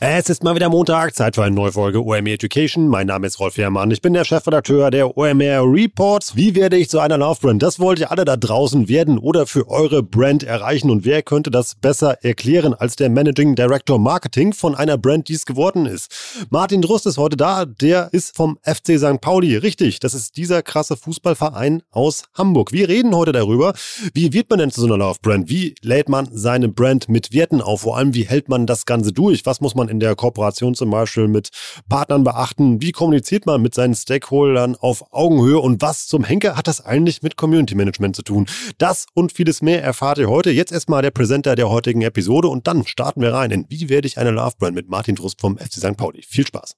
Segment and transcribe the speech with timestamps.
[0.00, 2.86] Es ist mal wieder Montag, Zeit für eine neue Folge OMR Education.
[2.86, 6.36] Mein Name ist Rolf Herrmann, ich bin der Chefredakteur der OMR Reports.
[6.36, 7.64] Wie werde ich zu einer Love Brand?
[7.64, 10.90] Das wollt ihr alle da draußen werden oder für eure Brand erreichen.
[10.90, 15.32] Und wer könnte das besser erklären als der Managing Director Marketing von einer Brand, die
[15.32, 16.46] es geworden ist?
[16.48, 19.20] Martin Drust ist heute da, der ist vom FC St.
[19.20, 19.56] Pauli.
[19.56, 22.70] Richtig, das ist dieser krasse Fußballverein aus Hamburg.
[22.70, 23.74] Wir reden heute darüber,
[24.14, 25.50] wie wird man denn zu so einer Love Brand?
[25.50, 27.80] Wie lädt man seine Brand mit Werten auf?
[27.80, 29.44] Vor allem, wie hält man das Ganze durch?
[29.44, 31.50] Was muss man in der Kooperation zum Beispiel mit
[31.88, 32.80] Partnern beachten?
[32.80, 35.58] Wie kommuniziert man mit seinen Stakeholdern auf Augenhöhe?
[35.58, 38.46] Und was zum Henker hat das eigentlich mit Community Management zu tun?
[38.78, 40.50] Das und vieles mehr erfahrt ihr heute.
[40.50, 44.06] Jetzt erstmal der Präsenter der heutigen Episode und dann starten wir rein in Wie werde
[44.06, 45.96] ich eine Love Brand mit Martin Drust vom FC St.
[45.96, 46.22] Pauli.
[46.22, 46.74] Viel Spaß.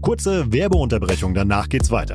[0.00, 2.14] Kurze Werbeunterbrechung, danach geht's weiter.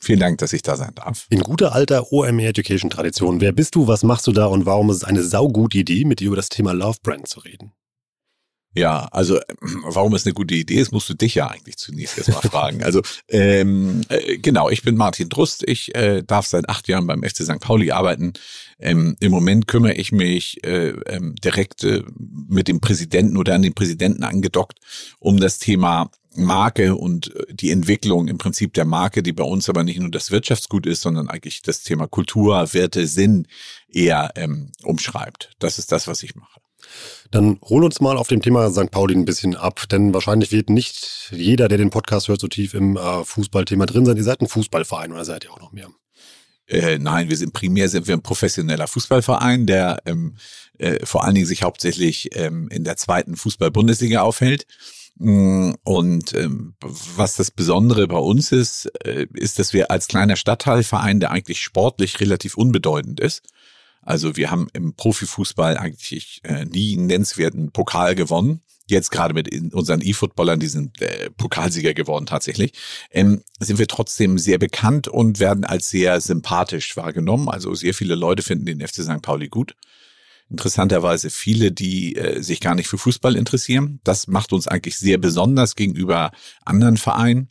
[0.00, 1.26] Vielen Dank, dass ich da sein darf.
[1.28, 3.40] In guter alter OMR Education Tradition.
[3.40, 6.20] Wer bist du, was machst du da und warum ist es eine saugute Idee, mit
[6.20, 7.72] dir über das Thema Love Brand zu reden?
[8.74, 9.40] Ja, also
[9.88, 12.84] warum es eine gute Idee ist, musst du dich ja eigentlich zunächst erstmal fragen.
[12.84, 15.64] Also ähm, äh, genau, ich bin Martin Drust.
[15.66, 17.60] Ich äh, darf seit acht Jahren beim FC St.
[17.60, 18.34] Pauli arbeiten.
[18.78, 22.04] Ähm, Im Moment kümmere ich mich äh, ähm, direkt äh,
[22.48, 24.78] mit dem Präsidenten oder an den Präsidenten angedockt
[25.18, 26.10] um das Thema
[26.44, 30.10] Marke und äh, die Entwicklung im Prinzip der Marke, die bei uns aber nicht nur
[30.10, 33.46] das Wirtschaftsgut ist, sondern eigentlich das Thema Kultur, Werte, Sinn
[33.88, 35.50] eher ähm, umschreibt.
[35.58, 36.60] Das ist das, was ich mache.
[37.30, 38.90] Dann hol uns mal auf dem Thema St.
[38.90, 42.74] Pauli ein bisschen ab, denn wahrscheinlich wird nicht jeder, der den Podcast hört, so tief
[42.74, 44.16] im äh, Fußballthema drin sein.
[44.16, 45.88] Ihr seid ein Fußballverein oder seid ihr auch noch mehr?
[46.66, 50.36] Äh, nein, wir sind primär sind wir ein professioneller Fußballverein, der ähm,
[50.78, 54.66] äh, vor allen Dingen sich hauptsächlich ähm, in der zweiten Fußball-Bundesliga aufhält.
[55.18, 60.36] Mm, und ähm, was das Besondere bei uns ist, äh, ist, dass wir als kleiner
[60.36, 63.42] Stadtteilverein, der eigentlich sportlich relativ unbedeutend ist,
[64.08, 68.62] also wir haben im Profifußball eigentlich äh, nie einen nennenswerten Pokal gewonnen.
[68.86, 72.72] Jetzt gerade mit unseren E-Footballern, die sind äh, Pokalsieger geworden tatsächlich,
[73.10, 77.50] ähm, sind wir trotzdem sehr bekannt und werden als sehr sympathisch wahrgenommen.
[77.50, 79.20] Also sehr viele Leute finden den FC St.
[79.20, 79.74] Pauli gut
[80.50, 84.00] interessanterweise viele, die äh, sich gar nicht für Fußball interessieren.
[84.04, 86.30] Das macht uns eigentlich sehr besonders gegenüber
[86.64, 87.48] anderen Vereinen.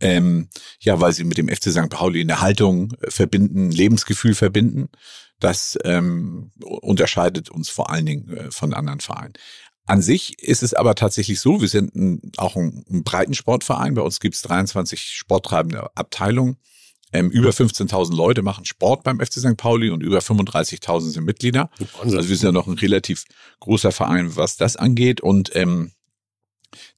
[0.00, 0.48] Ähm,
[0.80, 1.90] ja, weil sie mit dem FC St.
[1.90, 4.88] Pauli eine Haltung äh, verbinden, Lebensgefühl verbinden.
[5.40, 9.34] Das ähm, unterscheidet uns vor allen Dingen äh, von anderen Vereinen.
[9.86, 13.94] An sich ist es aber tatsächlich so, wir sind ein, auch ein, ein Breitensportverein.
[13.94, 16.56] Bei uns gibt es 23 sporttreibende Abteilungen.
[17.14, 19.56] Ähm, über 15.000 Leute machen Sport beim FC St.
[19.56, 21.70] Pauli und über 35.000 sind Mitglieder.
[22.02, 23.22] Also wir sind ja noch ein relativ
[23.60, 25.20] großer Verein, was das angeht.
[25.20, 25.92] Und ähm,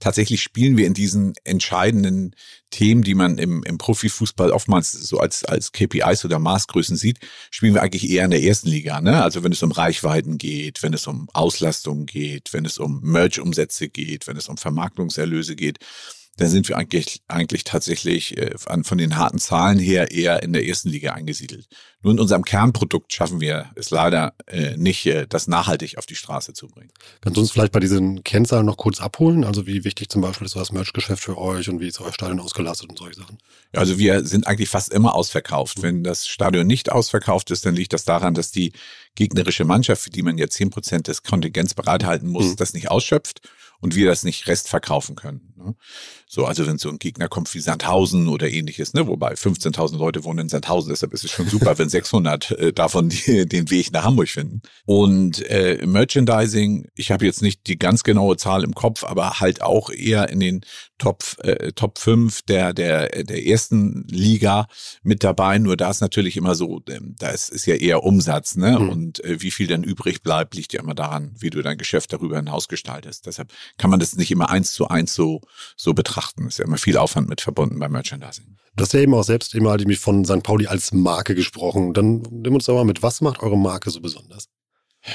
[0.01, 2.35] tatsächlich spielen wir in diesen entscheidenden
[2.71, 7.19] Themen, die man im, im Profifußball oftmals so als, als KPIs oder Maßgrößen sieht,
[7.51, 9.03] spielen wir eigentlich eher in der ersten Liga.
[9.03, 9.23] Ne?
[9.23, 13.91] Also wenn es um Reichweiten geht, wenn es um Auslastung geht, wenn es um Merch-Umsätze
[13.91, 15.79] geht, wenn es um Vermarktungserlöse geht
[16.37, 20.67] da sind wir eigentlich, eigentlich tatsächlich äh, von den harten Zahlen her eher in der
[20.67, 21.67] ersten Liga eingesiedelt.
[22.03, 26.15] Nur in unserem Kernprodukt schaffen wir es leider äh, nicht, äh, das nachhaltig auf die
[26.15, 26.91] Straße zu bringen.
[27.23, 29.45] Kannst du uns vielleicht bei diesen Kennzahlen noch kurz abholen?
[29.45, 32.13] Also wie wichtig zum Beispiel ist so das Merchgeschäft für euch und wie ist euer
[32.13, 33.39] Stadion ausgelastet und solche Sachen?
[33.73, 35.81] Also wir sind eigentlich fast immer ausverkauft.
[35.83, 38.73] Wenn das Stadion nicht ausverkauft ist, dann liegt das daran, dass die
[39.15, 42.57] gegnerische Mannschaft, für die man ja zehn Prozent des Kontingents bereithalten muss, mhm.
[42.57, 43.41] das nicht ausschöpft
[43.81, 45.53] und wir das nicht rest verkaufen können.
[45.57, 45.75] Ne?
[46.29, 50.25] So, also wenn so ein Gegner kommt wie Sandhausen oder ähnliches, ne, wobei 15.000 Leute
[50.25, 53.93] wohnen in Sandhausen, deshalb ist es schon super, wenn 600 äh, davon die, den Weg
[53.93, 54.63] nach Hamburg finden.
[54.85, 59.63] Und äh, Merchandising, ich habe jetzt nicht die ganz genaue Zahl im Kopf, aber halt
[59.63, 60.61] auch eher in den
[60.99, 64.67] Top äh, Top 5 der der der ersten Liga
[65.03, 65.59] mit dabei.
[65.59, 68.79] Nur da ist natürlich immer so, äh, da ist, ist ja eher Umsatz, ne?
[68.79, 68.89] Mhm.
[68.89, 72.13] Und äh, wie viel dann übrig bleibt, liegt ja immer daran, wie du dein Geschäft
[72.13, 73.27] darüber hinaus gestaltest.
[73.27, 75.41] Deshalb kann man das nicht immer eins zu eins so
[75.77, 76.47] so betrachten.
[76.47, 78.57] Ist ja immer viel Aufwand mit verbunden beim Merchandising.
[78.77, 80.43] Du hast ja eben auch selbst immer halt von St.
[80.43, 81.95] Pauli als Marke gesprochen.
[81.95, 84.49] Dann nimm uns doch mal mit, was macht eure Marke so besonders?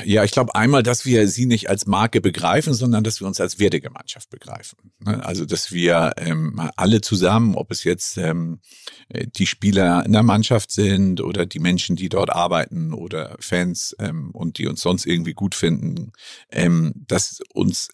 [0.05, 3.41] Ja, ich glaube einmal, dass wir sie nicht als Marke begreifen, sondern dass wir uns
[3.41, 4.77] als Wertegemeinschaft begreifen.
[4.99, 5.23] Ne?
[5.25, 8.59] Also, dass wir ähm, alle zusammen, ob es jetzt ähm,
[9.09, 14.31] die Spieler in der Mannschaft sind oder die Menschen, die dort arbeiten oder Fans ähm,
[14.31, 16.13] und die uns sonst irgendwie gut finden,
[16.51, 17.89] ähm, dass uns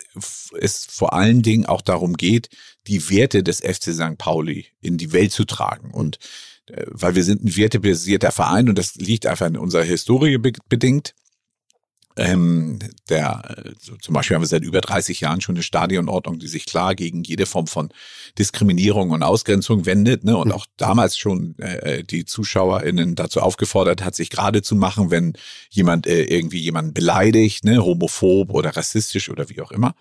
[0.59, 2.49] es vor allen Dingen auch darum geht,
[2.85, 4.17] die Werte des FC St.
[4.17, 6.19] Pauli in die Welt zu tragen und
[6.67, 11.13] äh, weil wir sind ein wertebasierter Verein und das liegt einfach in unserer Historie bedingt
[12.17, 12.79] ähm,
[13.09, 16.65] der, so zum Beispiel haben wir seit über 30 Jahren schon eine Stadionordnung, die sich
[16.65, 17.89] klar gegen jede Form von
[18.37, 20.35] Diskriminierung und Ausgrenzung wendet, ne?
[20.35, 20.53] und hm.
[20.53, 25.33] auch damals schon äh, die ZuschauerInnen dazu aufgefordert hat, sich gerade zu machen, wenn
[25.69, 27.83] jemand äh, irgendwie jemanden beleidigt, ne?
[27.83, 29.95] homophob oder rassistisch oder wie auch immer.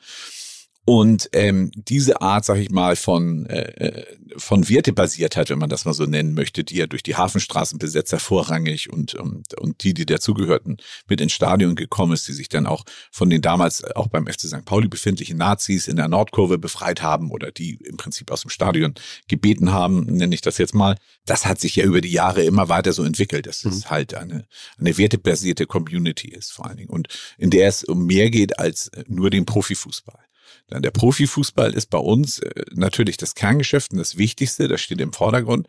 [0.88, 4.06] Und ähm, diese Art, sag ich mal, von, äh, äh,
[4.37, 8.93] von Wertebasiertheit, wenn man das mal so nennen möchte, die ja durch die Hafenstraßenbesetzer vorrangig
[8.93, 10.77] und, und, und die, die dazugehörten,
[11.09, 14.43] mit ins Stadion gekommen ist, die sich dann auch von den damals auch beim FC
[14.43, 14.65] St.
[14.65, 18.94] Pauli befindlichen Nazis in der Nordkurve befreit haben oder die im Prinzip aus dem Stadion
[19.27, 20.94] gebeten haben, nenne ich das jetzt mal.
[21.25, 23.73] Das hat sich ja über die Jahre immer weiter so entwickelt, dass mhm.
[23.73, 24.47] es halt eine,
[24.79, 28.88] eine wertebasierte Community ist vor allen Dingen und in der es um mehr geht als
[29.09, 30.25] nur den Profifußball.
[30.70, 35.12] Der Profifußball ist bei uns äh, natürlich das Kerngeschäft und das Wichtigste, das steht im
[35.12, 35.68] Vordergrund.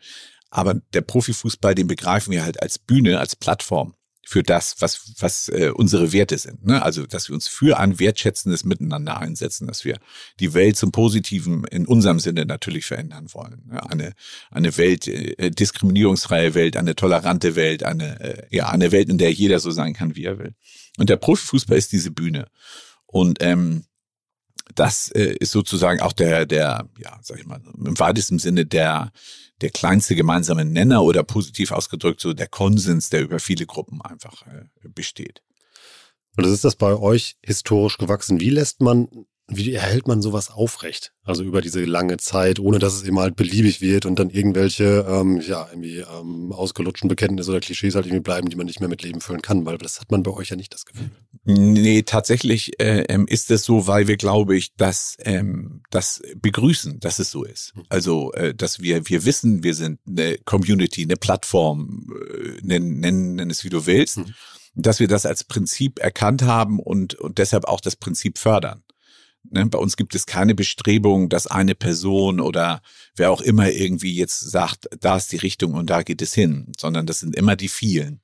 [0.50, 3.94] Aber der Profifußball, den begreifen wir halt als Bühne, als Plattform
[4.28, 6.66] für das, was, was äh, unsere Werte sind.
[6.66, 6.82] Ne?
[6.82, 9.98] Also, dass wir uns für ein wertschätzendes Miteinander einsetzen, dass wir
[10.38, 13.62] die Welt zum Positiven in unserem Sinne natürlich verändern wollen.
[13.70, 13.90] Ne?
[13.90, 14.12] Eine,
[14.50, 19.32] eine Welt, äh, diskriminierungsfreie Welt, eine tolerante Welt, eine, äh, ja, eine Welt, in der
[19.32, 20.52] jeder so sein kann, wie er will.
[20.98, 22.48] Und der Profifußball ist diese Bühne.
[23.06, 23.84] Und ähm,
[24.74, 29.12] das äh, ist sozusagen auch der, der, ja, sag ich mal, im weitesten Sinne der,
[29.60, 34.46] der kleinste gemeinsame Nenner oder positiv ausgedrückt so der Konsens, der über viele Gruppen einfach
[34.46, 35.42] äh, besteht.
[36.36, 38.40] Und das ist das bei euch historisch gewachsen.
[38.40, 39.08] Wie lässt man
[39.50, 41.12] wie erhält man sowas aufrecht?
[41.24, 45.06] Also über diese lange Zeit, ohne dass es eben halt beliebig wird und dann irgendwelche,
[45.08, 48.90] ähm, ja, irgendwie ähm, ausgelutschten Bekenntnisse oder Klischees halt irgendwie bleiben, die man nicht mehr
[48.90, 51.10] mit Leben füllen kann, weil das hat man bei euch ja nicht das Gefühl.
[51.44, 57.18] Nee, tatsächlich äh, ist es so, weil wir, glaube ich, das, ähm, das begrüßen, dass
[57.18, 57.72] es so ist.
[57.74, 57.84] Hm.
[57.88, 63.34] Also, äh, dass wir, wir wissen, wir sind eine Community, eine Plattform, äh, nennen, nennen,
[63.36, 64.34] nenn es wie du willst, mhm.
[64.74, 68.82] dass wir das als Prinzip erkannt haben und, und deshalb auch das Prinzip fördern.
[69.50, 72.82] Ne, bei uns gibt es keine Bestrebung, dass eine Person oder
[73.16, 76.72] wer auch immer irgendwie jetzt sagt, da ist die Richtung und da geht es hin,
[76.78, 78.20] sondern das sind immer die vielen.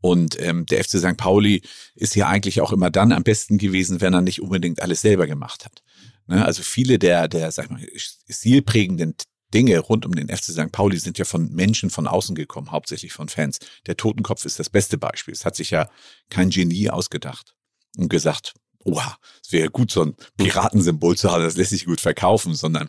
[0.00, 1.16] Und ähm, der FC St.
[1.16, 1.62] Pauli
[1.94, 5.26] ist ja eigentlich auch immer dann am besten gewesen, wenn er nicht unbedingt alles selber
[5.26, 5.82] gemacht hat.
[6.26, 7.86] Ne, also viele der, der, sag ich mal,
[8.28, 9.14] stilprägenden
[9.52, 10.72] Dinge rund um den FC St.
[10.72, 13.58] Pauli sind ja von Menschen von außen gekommen, hauptsächlich von Fans.
[13.86, 15.34] Der Totenkopf ist das beste Beispiel.
[15.34, 15.90] Es hat sich ja
[16.30, 17.54] kein Genie ausgedacht
[17.96, 18.54] und gesagt,
[18.84, 22.88] oha, es wäre gut, so ein Piratensymbol zu haben, das lässt sich gut verkaufen, sondern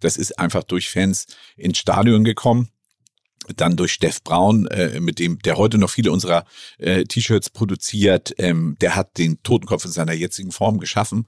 [0.00, 2.68] das ist einfach durch Fans ins Stadion gekommen.
[3.56, 6.44] Dann durch Steff Braun, äh, mit dem, der heute noch viele unserer
[6.78, 11.26] äh, T-Shirts produziert, ähm, der hat den Totenkopf in seiner jetzigen Form geschaffen.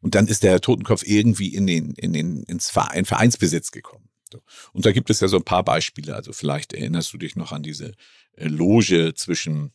[0.00, 4.08] Und dann ist der Totenkopf irgendwie in den, in den, ins Verein, Vereinsbesitz gekommen.
[4.32, 4.42] So.
[4.72, 6.14] Und da gibt es ja so ein paar Beispiele.
[6.14, 7.94] Also vielleicht erinnerst du dich noch an diese
[8.36, 9.72] äh, Loge zwischen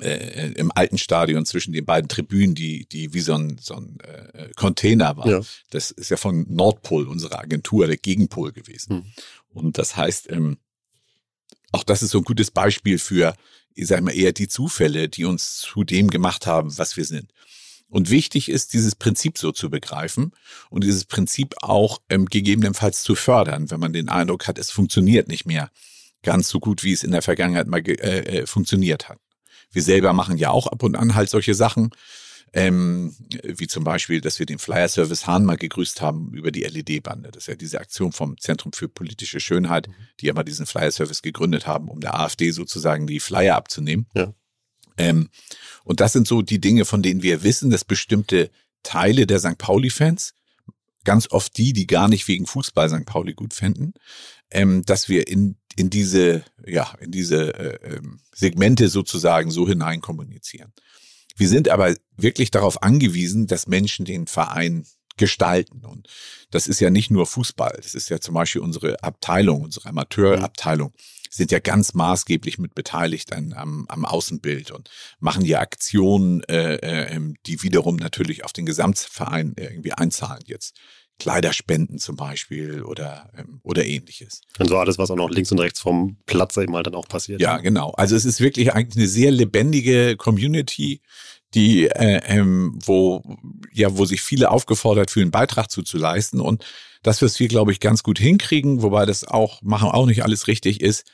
[0.00, 3.98] äh, im alten Stadion zwischen den beiden Tribünen, die, die wie so ein, so ein
[4.00, 5.26] äh, Container war.
[5.26, 5.40] Ja.
[5.70, 8.94] Das ist ja von Nordpol, unserer Agentur, der Gegenpol gewesen.
[8.94, 9.04] Mhm.
[9.48, 10.58] Und das heißt, ähm,
[11.72, 13.34] auch das ist so ein gutes Beispiel für,
[13.74, 17.32] ich sag mal, eher die Zufälle, die uns zu dem gemacht haben, was wir sind.
[17.88, 20.32] Und wichtig ist, dieses Prinzip so zu begreifen
[20.70, 25.28] und dieses Prinzip auch ähm, gegebenenfalls zu fördern, wenn man den Eindruck hat, es funktioniert
[25.28, 25.70] nicht mehr
[26.22, 29.20] ganz so gut, wie es in der Vergangenheit mal äh, äh, funktioniert hat.
[29.70, 31.90] Wir selber machen ja auch ab und an halt solche Sachen.
[32.52, 37.30] Ähm, wie zum Beispiel, dass wir den Flyer-Service Hahn mal gegrüßt haben über die LED-Bande.
[37.30, 39.94] Das ist ja diese Aktion vom Zentrum für politische Schönheit, mhm.
[40.20, 44.06] die ja mal diesen Flyer-Service gegründet haben, um der AfD sozusagen die Flyer abzunehmen.
[44.14, 44.32] Ja.
[44.96, 45.28] Ähm,
[45.84, 48.50] und das sind so die Dinge, von denen wir wissen, dass bestimmte
[48.82, 49.58] Teile der St.
[49.58, 50.32] Pauli-Fans,
[51.04, 53.06] ganz oft die, die gar nicht wegen Fußball St.
[53.06, 53.94] Pauli gut fänden,
[54.50, 60.00] ähm, dass wir in, in diese, ja, in diese äh, ähm, Segmente sozusagen so hinein
[60.00, 60.72] kommunizieren.
[61.36, 64.86] Wir sind aber wirklich darauf angewiesen, dass Menschen den Verein
[65.18, 65.84] gestalten.
[65.84, 66.08] Und
[66.50, 67.74] das ist ja nicht nur Fußball.
[67.76, 70.92] Das ist ja zum Beispiel unsere Abteilung, unsere Amateurabteilung
[71.30, 74.90] sind ja ganz maßgeblich mit beteiligt an, am, am Außenbild und
[75.20, 80.78] machen ja Aktionen, äh, äh, die wiederum natürlich auf den Gesamtverein irgendwie einzahlen jetzt.
[81.18, 84.42] Kleiderspenden zum Beispiel oder, ähm, oder ähnliches.
[84.58, 87.08] Und so alles, was auch noch links und rechts vom Platz eben halt dann auch
[87.08, 87.40] passiert.
[87.40, 87.90] Ja, genau.
[87.92, 91.00] Also es ist wirklich eigentlich eine sehr lebendige Community,
[91.54, 93.22] die, äh, ähm, wo,
[93.72, 96.40] ja, wo sich viele aufgefordert fühlen, Beitrag zuzuleisten.
[96.40, 96.64] Und
[97.02, 100.48] das, was wir, glaube ich, ganz gut hinkriegen, wobei das auch, machen auch nicht alles
[100.48, 101.10] richtig ist,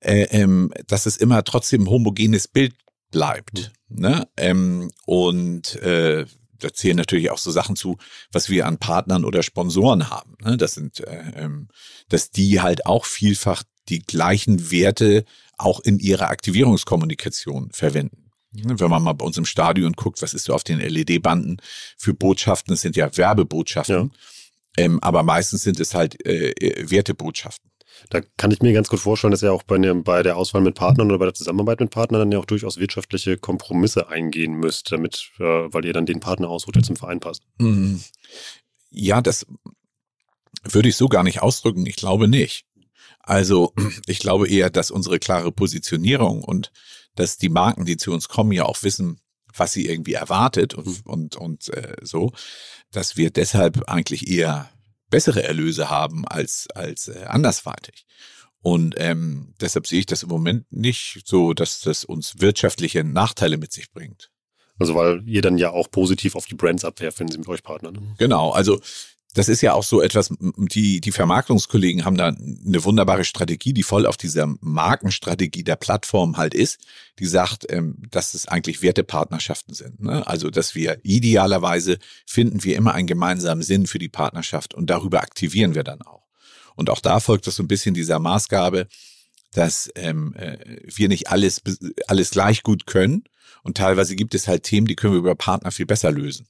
[0.00, 2.74] äh, ähm, dass es immer trotzdem ein homogenes Bild
[3.10, 3.72] bleibt.
[3.88, 4.00] Mhm.
[4.00, 4.28] Ne?
[4.36, 6.24] Ähm, und äh,
[6.58, 7.98] da zählen natürlich auch so Sachen zu,
[8.32, 10.36] was wir an Partnern oder Sponsoren haben.
[10.42, 10.56] Ne?
[10.56, 11.68] Das sind, äh, ähm,
[12.08, 15.24] dass die halt auch vielfach die gleichen Werte
[15.56, 18.30] auch in ihrer Aktivierungskommunikation verwenden.
[18.52, 18.78] Ne?
[18.78, 21.58] Wenn man mal bei uns im Stadion guckt, was ist so auf den LED-Banden
[21.96, 22.72] für Botschaften?
[22.72, 24.12] Das sind ja Werbebotschaften.
[24.76, 24.84] Ja.
[24.84, 27.70] Ähm, aber meistens sind es halt äh, äh Wertebotschaften.
[28.10, 30.74] Da kann ich mir ganz gut vorstellen, dass ihr auch bei, bei der Auswahl mit
[30.74, 34.92] Partnern oder bei der Zusammenarbeit mit Partnern dann ja auch durchaus wirtschaftliche Kompromisse eingehen müsst,
[34.92, 37.42] damit, äh, weil ihr dann den Partner aussucht, der zum Verein passt.
[37.58, 38.02] Mhm.
[38.90, 39.46] Ja, das
[40.64, 41.86] würde ich so gar nicht ausdrücken.
[41.86, 42.64] Ich glaube nicht.
[43.20, 43.72] Also
[44.06, 46.72] ich glaube eher, dass unsere klare Positionierung und
[47.14, 49.20] dass die Marken, die zu uns kommen, ja auch wissen,
[49.54, 51.00] was sie irgendwie erwartet und, mhm.
[51.04, 52.32] und, und äh, so,
[52.92, 54.70] dass wir deshalb eigentlich eher
[55.10, 58.06] bessere Erlöse haben als, als äh, andersweitig.
[58.60, 63.56] Und ähm, deshalb sehe ich das im Moment nicht so, dass das uns wirtschaftliche Nachteile
[63.56, 64.30] mit sich bringt.
[64.78, 67.62] Also weil ihr dann ja auch positiv auf die Brands abwerft, wenn sie mit euch
[67.62, 67.94] partnern.
[67.94, 68.14] Ne?
[68.18, 68.80] Genau, also
[69.34, 73.82] das ist ja auch so etwas, die, die Vermarktungskollegen haben da eine wunderbare Strategie, die
[73.82, 76.80] voll auf dieser Markenstrategie der Plattform halt ist,
[77.18, 80.00] die sagt, ähm, dass es eigentlich Wertepartnerschaften sind.
[80.00, 80.26] Ne?
[80.26, 85.20] Also, dass wir idealerweise finden wir immer einen gemeinsamen Sinn für die Partnerschaft und darüber
[85.20, 86.26] aktivieren wir dann auch.
[86.74, 88.88] Und auch da folgt das so ein bisschen dieser Maßgabe,
[89.52, 91.60] dass ähm, äh, wir nicht alles,
[92.06, 93.24] alles gleich gut können.
[93.62, 96.46] Und teilweise gibt es halt Themen, die können wir über Partner viel besser lösen.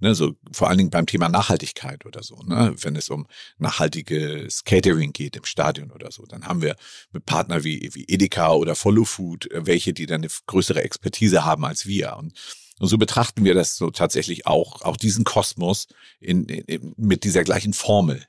[0.00, 3.26] Ne, so vor allen Dingen beim Thema Nachhaltigkeit oder so, ne, wenn es um
[3.58, 6.76] nachhaltiges Catering geht im Stadion oder so, dann haben wir
[7.10, 11.44] mit Partner wie, wie Edeka oder Follow Food äh, welche, die dann eine größere Expertise
[11.44, 12.16] haben als wir.
[12.16, 12.32] Und,
[12.78, 15.88] und so betrachten wir das so tatsächlich auch, auch diesen Kosmos
[16.20, 18.24] in, in, mit dieser gleichen Formel.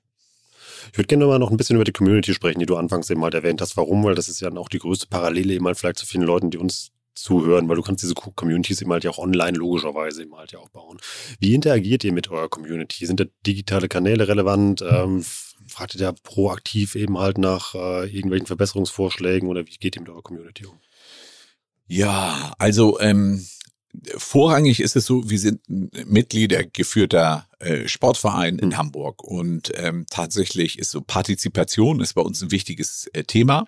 [0.91, 3.23] Ich würde gerne mal noch ein bisschen über die Community sprechen, die du anfangs eben
[3.23, 3.77] halt erwähnt hast.
[3.77, 4.03] Warum?
[4.03, 6.57] Weil das ist ja auch die größte Parallele eben halt vielleicht zu vielen Leuten, die
[6.57, 10.51] uns zuhören, weil du kannst diese Communities eben halt ja auch online logischerweise eben halt
[10.51, 10.97] ja auch bauen.
[11.39, 13.05] Wie interagiert ihr mit eurer Community?
[13.05, 14.81] Sind da digitale Kanäle relevant?
[14.81, 15.23] Ähm,
[15.67, 20.09] fragt ihr da proaktiv eben halt nach äh, irgendwelchen Verbesserungsvorschlägen oder wie geht ihr mit
[20.09, 20.79] eurer Community um?
[21.87, 23.45] Ja, also ähm,
[24.17, 28.77] vorrangig ist es so, wir sind Mitglieder geführter äh, Sportverein in mhm.
[28.77, 33.65] Hamburg und ähm, tatsächlich ist so Partizipation ist bei uns ein wichtiges äh, Thema.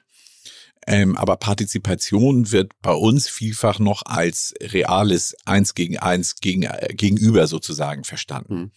[0.88, 6.94] Ähm, aber Partizipation wird bei uns vielfach noch als reales Eins gegen Eins gegen, äh,
[6.96, 8.56] gegenüber sozusagen verstanden.
[8.56, 8.72] Mhm.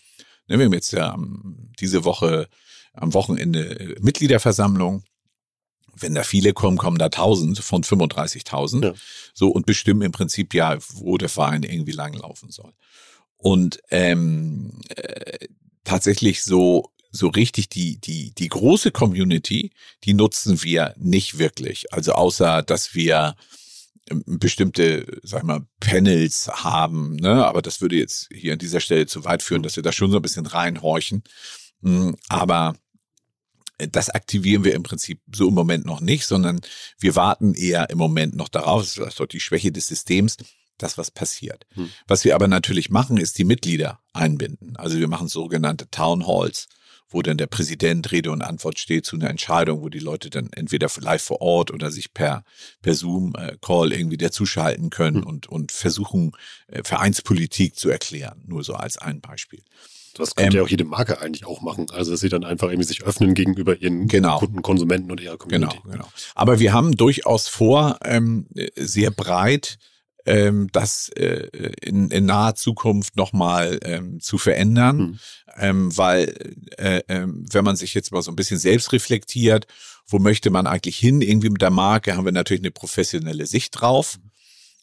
[0.46, 2.48] Ne, wir haben jetzt ja ähm, diese Woche
[2.92, 5.04] am Wochenende äh, Mitgliederversammlung.
[5.96, 8.84] Wenn da viele kommen, kommen da 1000 von 35.000.
[8.84, 8.94] Ja.
[9.32, 12.72] So und bestimmen im Prinzip ja, wo der Verein irgendwie langlaufen soll.
[13.36, 15.46] Und ähm, äh,
[15.84, 19.70] tatsächlich so so richtig die, die, die große Community,
[20.02, 21.92] die nutzen wir nicht wirklich.
[21.92, 23.36] Also außer, dass wir
[24.10, 27.46] ähm, bestimmte, sag ich mal, Panels haben, ne?
[27.46, 30.10] aber das würde jetzt hier an dieser Stelle zu weit führen, dass wir da schon
[30.10, 31.22] so ein bisschen reinhorchen.
[31.82, 32.74] Hm, aber
[33.78, 36.60] das aktivieren wir im Prinzip so im Moment noch nicht, sondern
[36.98, 40.36] wir warten eher im Moment noch darauf, das ist dort die Schwäche des Systems,
[40.78, 41.64] dass was passiert.
[41.74, 41.90] Hm.
[42.08, 44.76] Was wir aber natürlich machen, ist die Mitglieder einbinden.
[44.76, 46.66] Also wir machen sogenannte Town Halls
[47.14, 50.50] wo dann der Präsident Rede und Antwort steht zu einer Entscheidung, wo die Leute dann
[50.52, 52.44] entweder live vor Ort oder sich per,
[52.82, 55.26] per Zoom-Call äh, irgendwie dazuschalten können mhm.
[55.26, 56.32] und, und versuchen,
[56.66, 58.42] äh, Vereinspolitik zu erklären.
[58.46, 59.62] Nur so als ein Beispiel.
[60.14, 61.86] Das könnte ähm, ja auch jede Marke eigentlich auch machen.
[61.90, 65.36] Also, dass sie dann einfach irgendwie sich öffnen gegenüber ihren genau, Kunden, Konsumenten und ihrer
[65.36, 65.78] Community.
[65.82, 66.08] Genau, genau.
[66.34, 69.78] Aber wir haben durchaus vor, ähm, sehr breit
[70.26, 71.48] ähm, das äh,
[71.82, 75.18] in, in naher Zukunft nochmal ähm, zu verändern, hm.
[75.56, 76.34] Ähm, weil
[76.78, 79.66] äh, äh, wenn man sich jetzt mal so ein bisschen selbst reflektiert,
[80.06, 83.80] wo möchte man eigentlich hin irgendwie mit der Marke, haben wir natürlich eine professionelle Sicht
[83.80, 84.18] drauf.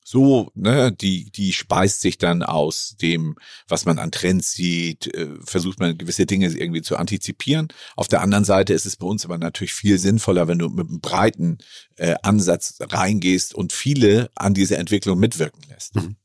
[0.03, 3.35] so, ne, die, die speist sich dann aus dem,
[3.67, 7.67] was man an Trends sieht, äh, versucht man gewisse Dinge irgendwie zu antizipieren.
[7.95, 10.87] Auf der anderen Seite ist es bei uns aber natürlich viel sinnvoller, wenn du mit
[10.89, 11.59] einem breiten
[11.97, 15.95] äh, Ansatz reingehst und viele an dieser Entwicklung mitwirken lässt.
[15.95, 16.15] Mhm.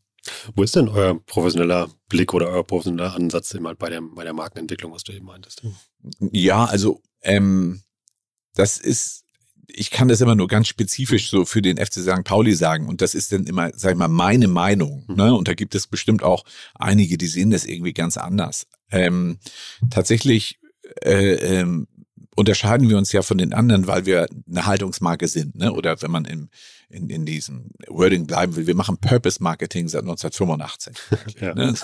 [0.55, 4.33] Wo ist denn euer professioneller Blick oder euer professioneller Ansatz immer bei der, bei der
[4.33, 5.63] Markenentwicklung, was du eben meintest?
[6.21, 7.83] Ja, also ähm,
[8.55, 9.27] das ist
[9.69, 12.25] ich kann das immer nur ganz spezifisch so für den FC St.
[12.25, 12.89] Pauli sagen.
[12.89, 15.05] Und das ist dann immer, sag ich mal, meine Meinung.
[15.09, 15.17] Mhm.
[15.17, 15.35] Ne?
[15.35, 18.67] Und da gibt es bestimmt auch einige, die sehen das irgendwie ganz anders.
[18.91, 19.39] Ähm,
[19.91, 20.61] tatsächlich
[21.03, 21.89] äh, ähm,
[22.37, 25.57] unterscheiden wir uns ja von den anderen, weil wir eine Haltungsmarke sind.
[25.57, 25.73] Ne?
[25.73, 26.51] Oder wenn man in,
[26.89, 30.97] in, in diesem Wording bleiben will, wir machen Purpose Marketing seit 1985.
[31.41, 31.55] ja.
[31.55, 31.75] ne?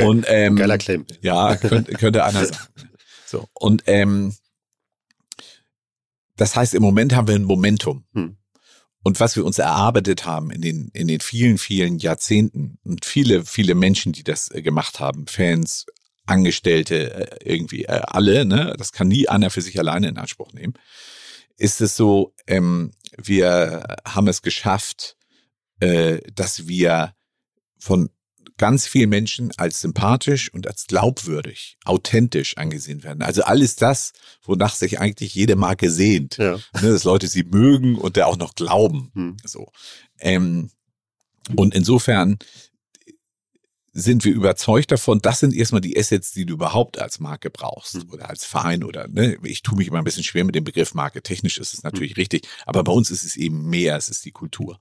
[0.00, 1.06] Und, ähm, Geiler Claim.
[1.20, 2.58] Ja, könnte, könnte einer sagen.
[3.26, 4.34] So, und ähm,
[6.36, 8.04] das heißt, im Moment haben wir ein Momentum.
[8.14, 8.36] Hm.
[9.02, 13.44] Und was wir uns erarbeitet haben in den, in den vielen, vielen Jahrzehnten und viele,
[13.44, 15.84] viele Menschen, die das äh, gemacht haben, Fans,
[16.26, 20.52] Angestellte, äh, irgendwie äh, alle, ne, das kann nie einer für sich alleine in Anspruch
[20.52, 20.74] nehmen,
[21.56, 25.16] ist es so, ähm, wir haben es geschafft,
[25.80, 27.14] äh, dass wir
[27.78, 28.10] von
[28.56, 33.22] ganz vielen Menschen als sympathisch und als glaubwürdig, authentisch angesehen werden.
[33.22, 34.12] Also alles das,
[34.42, 36.36] wonach sich eigentlich jede Marke sehnt.
[36.36, 36.58] Ja.
[36.80, 39.10] Ne, dass Leute sie mögen und der auch noch glauben.
[39.14, 39.36] Hm.
[39.44, 39.70] So.
[40.20, 40.70] Ähm,
[41.56, 42.38] und insofern
[43.96, 47.94] sind wir überzeugt davon, das sind erstmal die Assets, die du überhaupt als Marke brauchst
[47.94, 48.10] hm.
[48.10, 50.94] oder als Verein oder ne, ich tue mich immer ein bisschen schwer mit dem Begriff
[50.94, 51.22] Marke.
[51.22, 52.20] Technisch ist es natürlich hm.
[52.20, 54.80] richtig, aber bei uns ist es eben mehr, es ist die Kultur.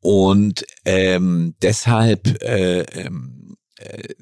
[0.00, 4.14] Und ähm, deshalb äh, ähm, äh,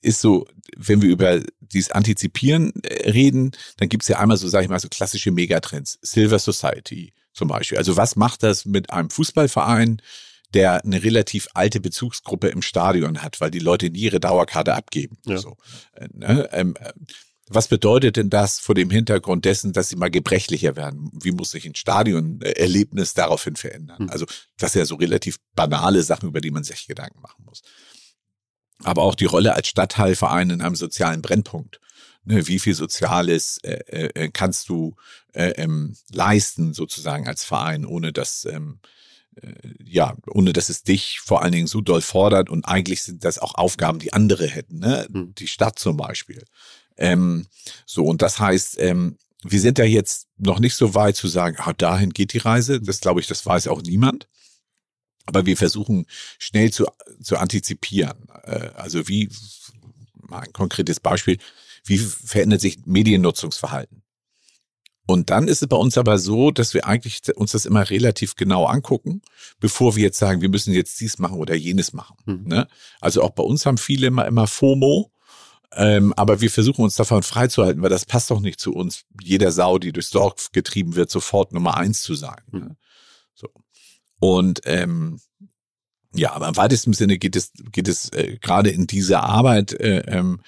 [0.00, 0.46] ist so,
[0.76, 4.80] wenn wir über dieses Antizipieren äh, reden, dann gibt's ja einmal so, sage ich mal,
[4.80, 5.98] so klassische Megatrends.
[6.00, 7.76] Silver Society zum Beispiel.
[7.76, 10.00] Also was macht das mit einem Fußballverein,
[10.54, 15.18] der eine relativ alte Bezugsgruppe im Stadion hat, weil die Leute nie ihre Dauerkarte abgeben.
[15.26, 15.38] Ja.
[15.38, 15.56] So,
[15.94, 16.48] äh, ne?
[16.52, 16.92] ähm, äh,
[17.52, 21.10] was bedeutet denn das vor dem Hintergrund dessen, dass sie mal gebrechlicher werden?
[21.20, 23.98] Wie muss sich ein Stadionerlebnis daraufhin verändern?
[23.98, 24.10] Hm.
[24.10, 24.24] Also
[24.56, 27.62] das sind ja so relativ banale Sachen, über die man sich Gedanken machen muss.
[28.84, 31.80] Aber auch die Rolle als Stadtteilverein in einem sozialen Brennpunkt.
[32.22, 34.94] Ne, wie viel Soziales äh, äh, kannst du
[35.32, 38.99] äh, ähm, leisten sozusagen als Verein, ohne dass ähm, äh,
[39.82, 43.38] ja, ohne dass es dich vor allen Dingen so doll fordert und eigentlich sind das
[43.38, 45.06] auch Aufgaben, die andere hätten, ne?
[45.10, 45.34] Hm.
[45.34, 46.44] Die Stadt zum Beispiel.
[46.96, 47.46] Ähm,
[47.86, 51.56] so, und das heißt, ähm, wir sind ja jetzt noch nicht so weit zu sagen,
[51.58, 52.80] ah, dahin geht die Reise.
[52.80, 54.28] Das glaube ich, das weiß auch niemand.
[55.26, 56.06] Aber wir versuchen
[56.38, 56.86] schnell zu,
[57.22, 58.26] zu antizipieren.
[58.44, 59.30] Äh, also wie,
[60.14, 61.38] mal ein konkretes Beispiel,
[61.84, 64.02] wie verändert sich Mediennutzungsverhalten?
[65.10, 68.36] Und dann ist es bei uns aber so, dass wir eigentlich uns das immer relativ
[68.36, 69.22] genau angucken,
[69.58, 72.16] bevor wir jetzt sagen, wir müssen jetzt dies machen oder jenes machen.
[72.26, 72.44] Mhm.
[72.46, 72.68] Ne?
[73.00, 75.10] Also auch bei uns haben viele immer, immer FOMO.
[75.72, 79.02] Ähm, aber wir versuchen uns davon freizuhalten, weil das passt doch nicht zu uns.
[79.20, 82.42] Jeder Sau, die durchs Dorf getrieben wird, sofort Nummer eins zu sein.
[82.52, 82.60] Mhm.
[82.60, 82.76] Ne?
[83.34, 83.48] So.
[84.20, 85.18] Und ähm,
[86.14, 90.04] ja, aber im weitesten Sinne geht es, geht es äh, gerade in dieser Arbeit äh,
[90.06, 90.40] ähm,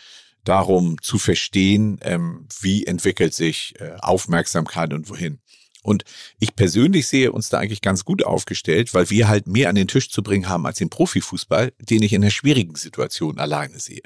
[0.45, 5.41] darum zu verstehen, ähm, wie entwickelt sich äh, Aufmerksamkeit und wohin.
[5.83, 6.05] Und
[6.39, 9.89] ich persönlich sehe uns da eigentlich ganz gut aufgestellt, weil wir halt mehr an den
[9.89, 14.03] Tisch zu bringen haben als den Profifußball, den ich in einer schwierigen Situation alleine sehe.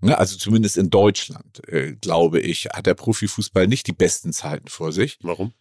[0.00, 4.68] Ne, also zumindest in Deutschland, äh, glaube ich, hat der Profifußball nicht die besten Zeiten
[4.68, 5.18] vor sich.
[5.22, 5.54] Warum?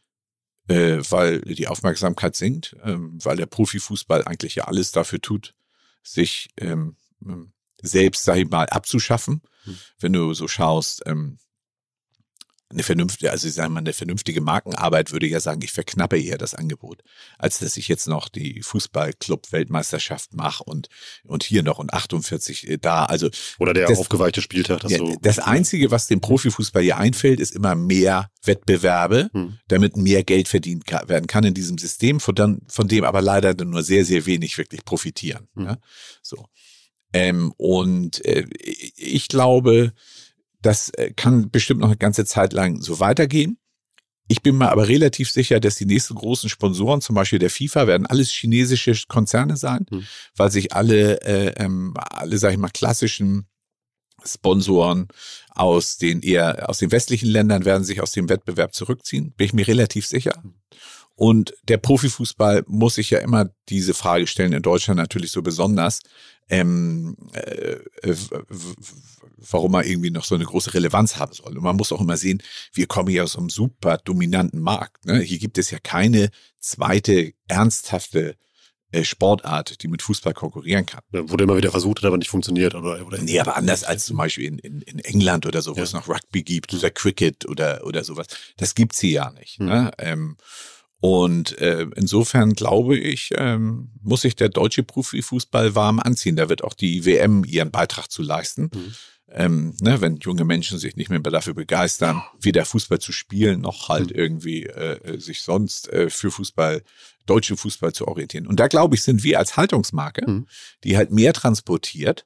[0.68, 5.56] Äh, weil die Aufmerksamkeit sinkt, ähm, weil der Profifußball eigentlich ja alles dafür tut,
[6.04, 6.98] sich ähm,
[7.84, 9.42] selbst, sag ich mal, abzuschaffen.
[9.66, 9.78] Hm.
[10.00, 11.38] Wenn du so schaust, ähm,
[12.74, 16.38] eine vernünftige, also ich sage mal, eine vernünftige Markenarbeit würde ja sagen, ich verknappe eher
[16.38, 17.04] das Angebot,
[17.38, 20.88] als dass ich jetzt noch die Fußballclub-Weltmeisterschaft mache und,
[21.24, 23.06] und hier noch und 48 äh, da.
[23.06, 24.82] Also Oder der das, aufgeweichte Spieltag.
[24.82, 29.58] Das, ja, so das Einzige, was dem Profifußball hier einfällt, ist immer mehr Wettbewerbe, hm.
[29.68, 33.54] damit mehr Geld verdient werden kann in diesem System, von, dann, von dem aber leider
[33.64, 35.48] nur sehr, sehr wenig wirklich profitieren.
[35.56, 35.66] Hm.
[35.66, 35.78] Ja?
[36.22, 36.48] So.
[37.14, 39.94] Ähm, und äh, ich glaube,
[40.62, 43.58] das äh, kann bestimmt noch eine ganze Zeit lang so weitergehen.
[44.28, 47.88] Ich bin mir aber relativ sicher, dass die nächsten großen Sponsoren, zum Beispiel der FIFA,
[47.88, 50.06] werden alles chinesische Konzerne sein, hm.
[50.36, 53.48] weil sich alle, äh, ähm, alle, sag ich mal, klassischen
[54.26, 55.10] Sponsoren
[55.50, 59.54] aus den eher aus den westlichen Ländern werden sich aus dem Wettbewerb zurückziehen, bin ich
[59.54, 60.42] mir relativ sicher.
[60.42, 60.54] Hm.
[61.16, 66.00] Und der Profifußball muss sich ja immer diese Frage stellen, in Deutschland natürlich so besonders,
[66.50, 67.78] ähm, äh,
[69.38, 71.58] warum er irgendwie noch so eine große Relevanz haben soll.
[71.58, 72.42] Und man muss auch immer sehen,
[72.74, 75.06] wir kommen hier aus einem super dominanten Markt.
[75.06, 75.20] Ne?
[75.20, 76.30] Hier gibt es ja keine
[76.60, 78.38] zweite ernsthafte
[78.94, 81.02] äh, Sportart, die mit Fußball konkurrieren kann.
[81.12, 82.76] Ja, wurde immer wieder versucht, hat aber nicht funktioniert.
[82.76, 85.78] Oder, oder nee, aber anders als zum Beispiel in, in, in England oder so, wo
[85.78, 85.84] ja.
[85.84, 88.28] es noch Rugby gibt oder Cricket oder, oder sowas.
[88.58, 89.60] Das gibt's hier ja nicht.
[89.60, 89.66] Mhm.
[89.66, 89.92] Ne?
[89.98, 90.38] Ähm,
[91.04, 96.38] und äh, insofern glaube ich, ähm, muss sich der deutsche Profifußball warm anziehen.
[96.38, 98.72] Da wird auch die WM ihren Beitrag zu leisten.
[98.74, 98.94] Mhm.
[99.28, 103.90] Ähm, ne, wenn junge Menschen sich nicht mehr dafür begeistern, weder Fußball zu spielen, noch
[103.90, 104.16] halt mhm.
[104.16, 106.84] irgendwie äh, sich sonst äh, für Fußball,
[107.26, 108.48] deutschen Fußball zu orientieren.
[108.48, 110.48] Und da glaube ich, sind wir als Haltungsmarke, mhm.
[110.86, 112.26] die halt mehr transportiert,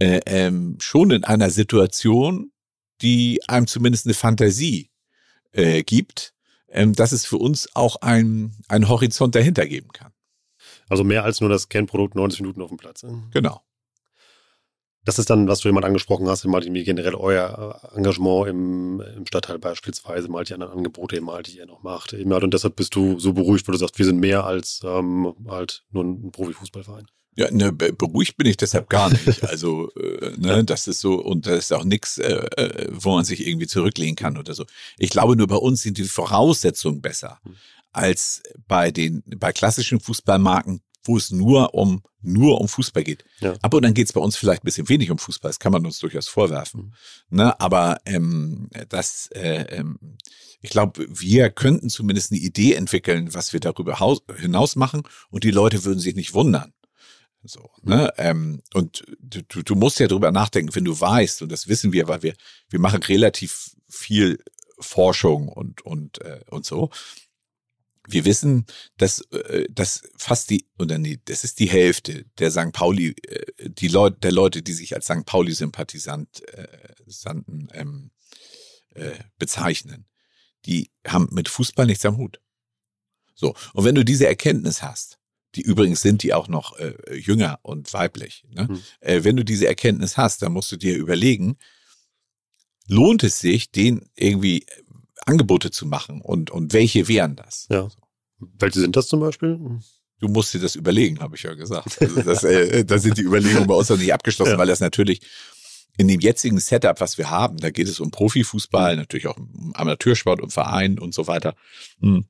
[0.00, 2.50] äh, ähm, schon in einer Situation,
[3.00, 4.90] die einem zumindest eine Fantasie
[5.52, 6.34] äh, gibt,
[6.94, 10.12] dass es für uns auch ein, einen Horizont dahinter geben kann.
[10.88, 13.04] Also mehr als nur das Kernprodukt 90 Minuten auf dem Platz.
[13.32, 13.62] Genau.
[15.04, 19.26] Das ist dann, was du jemand angesprochen hast, mal generell euer äh, Engagement im, im
[19.26, 22.12] Stadtteil beispielsweise, mal die anderen Angebote, mal die ihr noch macht.
[22.12, 24.80] Eben halt, und deshalb bist du so beruhigt, wo du sagst, wir sind mehr als
[24.84, 27.06] ähm, halt nur ein Profifußballverein.
[27.34, 29.42] Ja, ne, beruhigt bin ich deshalb gar nicht.
[29.42, 33.24] Also, äh, ne, das ist so, und das ist auch nichts, äh, äh, wo man
[33.24, 34.64] sich irgendwie zurücklehnen kann oder so.
[34.98, 37.56] Ich glaube, nur bei uns sind die Voraussetzungen besser hm.
[37.92, 43.24] als bei den, bei klassischen Fußballmarken, wo es nur um, nur um Fußball geht.
[43.40, 43.54] Ja.
[43.62, 45.84] Aber dann geht es bei uns vielleicht ein bisschen wenig um Fußball, das kann man
[45.84, 46.94] uns durchaus vorwerfen.
[47.30, 47.36] Mhm.
[47.38, 49.98] Ne, aber ähm, das, äh, ähm,
[50.60, 53.98] ich glaube, wir könnten zumindest eine Idee entwickeln, was wir darüber
[54.38, 56.72] hinaus machen und die Leute würden sich nicht wundern.
[57.44, 58.12] So, ne?
[58.18, 62.06] Ähm, und du, du musst ja drüber nachdenken, wenn du weißt, und das wissen wir,
[62.06, 62.34] weil wir,
[62.68, 64.38] wir machen relativ viel
[64.78, 66.90] Forschung und, und, äh, und so.
[68.06, 72.72] Wir wissen, dass, äh, dass fast die, oder nee, das ist die Hälfte der St.
[72.72, 75.24] Pauli, äh, die Leute, der Leute, die sich als St.
[75.24, 76.68] Pauli-Sympathisant äh,
[77.72, 78.10] ähm,
[78.94, 80.06] äh, bezeichnen,
[80.66, 82.40] die haben mit Fußball nichts am Hut.
[83.34, 85.18] So, und wenn du diese Erkenntnis hast,
[85.54, 88.44] die übrigens sind die auch noch äh, jünger und weiblich.
[88.50, 88.68] Ne?
[88.70, 88.80] Mhm.
[89.00, 91.56] Äh, wenn du diese Erkenntnis hast, dann musst du dir überlegen,
[92.88, 94.66] lohnt es sich, den irgendwie
[95.26, 97.66] Angebote zu machen und, und welche wären das?
[97.70, 97.88] Ja.
[98.38, 99.58] Welche sind das zum Beispiel?
[100.18, 102.00] Du musst dir das überlegen, habe ich ja gesagt.
[102.00, 104.58] Also das, äh, da sind die Überlegungen bei uns noch nicht abgeschlossen, ja.
[104.58, 105.20] weil das natürlich
[105.98, 109.72] in dem jetzigen Setup, was wir haben, da geht es um Profifußball, natürlich auch um
[109.74, 111.54] Amateursport, um Verein und so weiter.
[112.00, 112.24] Hm.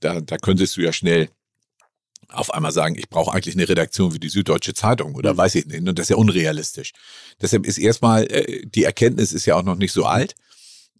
[0.00, 1.28] Da, da könntest du ja schnell
[2.34, 5.38] auf einmal sagen, ich brauche eigentlich eine Redaktion wie die Süddeutsche Zeitung oder mhm.
[5.38, 5.80] weiß ich nicht.
[5.80, 6.92] Und das ist ja unrealistisch.
[7.40, 10.34] Deshalb ist erstmal, äh, die Erkenntnis ist ja auch noch nicht so alt.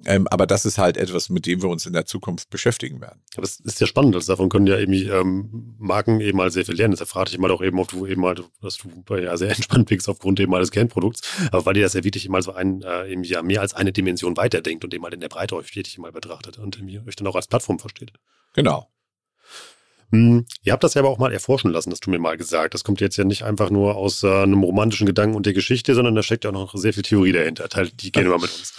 [0.06, 3.22] Ähm, aber das ist halt etwas, mit dem wir uns in der Zukunft beschäftigen werden.
[3.36, 6.64] Aber es ist ja spannend, also davon können ja eben ähm, Marken eben mal sehr
[6.64, 6.92] viel lernen.
[6.92, 9.88] Deshalb frage ich mal auch eben, ob du eben mal, dass du ja sehr entspannt
[9.88, 12.82] bist aufgrund eben mal des Kernprodukts, aber weil ihr das ja wirklich mal so ein,
[12.82, 15.74] äh, eben ja mehr als eine Dimension weiterdenkt und eben mal in der Breite euch
[15.74, 18.12] wirklich mal betrachtet und euch dann auch als Plattform versteht.
[18.52, 18.88] Genau.
[20.14, 22.72] Hm, ihr habt das ja aber auch mal erforschen lassen, das du mir mal gesagt.
[22.74, 25.94] Das kommt jetzt ja nicht einfach nur aus äh, einem romantischen Gedanken und der Geschichte,
[25.96, 27.68] sondern da steckt ja auch noch sehr viel Theorie dahinter.
[27.68, 28.74] Teilt die gerne mal mit uns.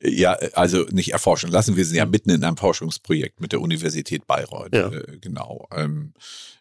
[0.00, 1.76] Ja, also nicht erforschen lassen.
[1.76, 4.74] Wir sind ja mitten in einem Forschungsprojekt mit der Universität Bayreuth.
[4.74, 4.92] Ja.
[4.92, 5.66] Äh, genau.
[5.74, 6.12] Ähm,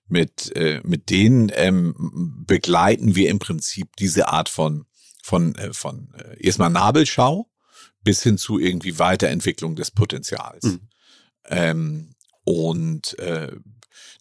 [0.08, 4.86] mit, äh, mit denen ähm, begleiten wir im Prinzip diese Art von,
[5.22, 7.48] von, äh, von äh, erstmal Nabelschau
[8.04, 10.64] bis hin zu irgendwie Weiterentwicklung des Potenzials.
[10.64, 10.80] Mhm.
[11.48, 13.52] Ähm, und äh,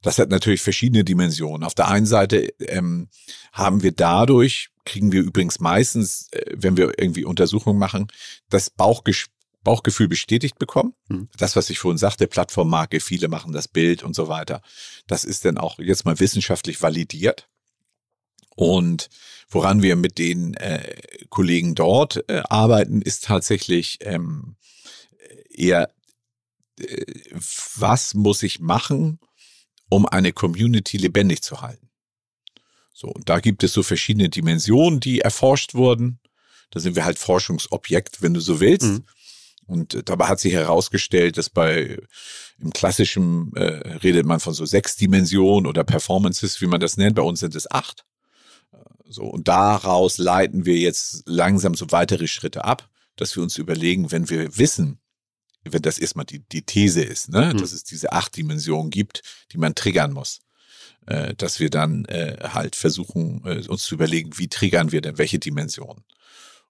[0.02, 1.64] das hat natürlich verschiedene Dimensionen.
[1.64, 3.08] Auf der einen Seite ähm,
[3.52, 8.08] haben wir dadurch, kriegen wir übrigens meistens, äh, wenn wir irgendwie Untersuchungen machen,
[8.50, 9.26] das Bauchgesch
[9.64, 10.92] Bauchgefühl bestätigt bekommen.
[11.08, 11.28] Mhm.
[11.38, 14.60] Das, was ich vorhin sagte, Plattformmarke, viele machen das Bild und so weiter.
[15.06, 17.48] Das ist dann auch jetzt mal wissenschaftlich validiert.
[18.56, 19.08] Und
[19.48, 20.96] woran wir mit den äh,
[21.30, 24.56] Kollegen dort äh, arbeiten, ist tatsächlich ähm,
[25.48, 25.90] eher,
[26.78, 27.04] äh,
[27.76, 29.18] was muss ich machen,
[29.88, 31.90] um eine Community lebendig zu halten.
[32.92, 36.20] So, und da gibt es so verschiedene Dimensionen, die erforscht wurden.
[36.70, 38.86] Da sind wir halt Forschungsobjekt, wenn du so willst.
[38.86, 39.04] Mhm.
[39.66, 41.98] Und äh, dabei hat sich herausgestellt, dass bei
[42.60, 47.16] im klassischen äh, redet man von so sechs Dimensionen oder Performances, wie man das nennt.
[47.16, 48.04] Bei uns sind es acht.
[49.06, 54.10] So, und daraus leiten wir jetzt langsam so weitere Schritte ab, dass wir uns überlegen,
[54.10, 55.00] wenn wir wissen,
[55.64, 57.58] wenn das erstmal die, die These ist, ne, mhm.
[57.58, 59.22] dass es diese acht Dimensionen gibt,
[59.52, 60.40] die man triggern muss.
[61.06, 65.18] Äh, dass wir dann äh, halt versuchen, äh, uns zu überlegen, wie triggern wir denn
[65.18, 66.04] welche Dimensionen.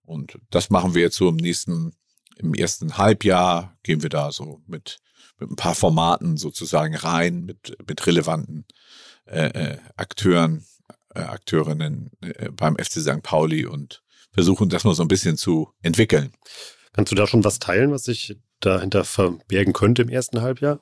[0.03, 1.95] Und das machen wir jetzt so im nächsten,
[2.39, 4.99] im ersten Halbjahr, gehen wir da so mit,
[5.39, 8.67] mit ein paar Formaten sozusagen rein, mit, mit relevanten
[9.27, 10.65] äh, äh, Akteuren,
[11.11, 12.11] Akteurinnen
[12.57, 13.23] beim FC St.
[13.23, 14.03] Pauli und
[14.33, 16.33] versuchen das mal so ein bisschen zu entwickeln.
[16.93, 20.81] Kannst du da schon was teilen, was sich dahinter verbergen könnte im ersten Halbjahr?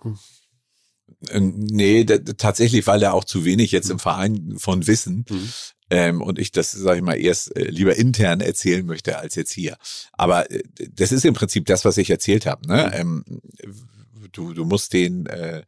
[1.29, 5.25] Äh, nee, tatsächlich, weil er auch zu wenig jetzt im Verein von wissen.
[5.29, 5.53] Mhm.
[5.91, 9.53] Ähm, und ich das, sage ich mal, erst äh, lieber intern erzählen möchte als jetzt
[9.53, 9.77] hier.
[10.13, 12.67] Aber äh, das ist im Prinzip das, was ich erzählt habe.
[12.67, 12.87] Ne?
[12.87, 13.25] Mhm.
[13.29, 13.41] Ähm,
[14.33, 15.65] du, du musst den, äh,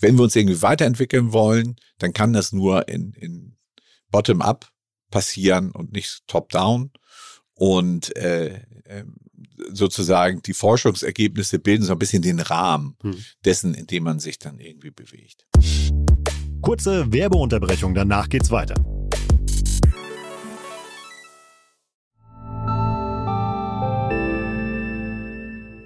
[0.00, 3.56] wenn wir uns irgendwie weiterentwickeln wollen, dann kann das nur in, in
[4.10, 4.70] Bottom-up
[5.10, 6.92] passieren und nicht Top-down.
[7.54, 9.16] Und äh, ähm,
[9.72, 13.16] sozusagen die Forschungsergebnisse bilden so ein bisschen den Rahmen hm.
[13.44, 15.46] dessen, in dem man sich dann irgendwie bewegt.
[16.60, 18.74] Kurze Werbeunterbrechung, danach geht's weiter.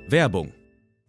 [0.09, 0.53] Werbung.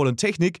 [0.00, 0.60] und Technik,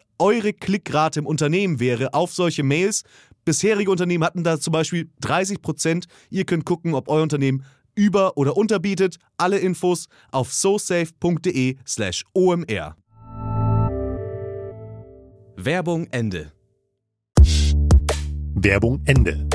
[0.21, 3.03] eure Klickrate im Unternehmen wäre auf solche Mails.
[3.43, 6.05] Bisherige Unternehmen hatten da zum Beispiel 30 Prozent.
[6.29, 9.17] Ihr könnt gucken, ob euer Unternehmen über- oder unterbietet.
[9.37, 12.95] Alle Infos auf sosafe.de/slash omr.
[15.57, 16.51] Werbung Ende.
[18.53, 19.47] Werbung Ende.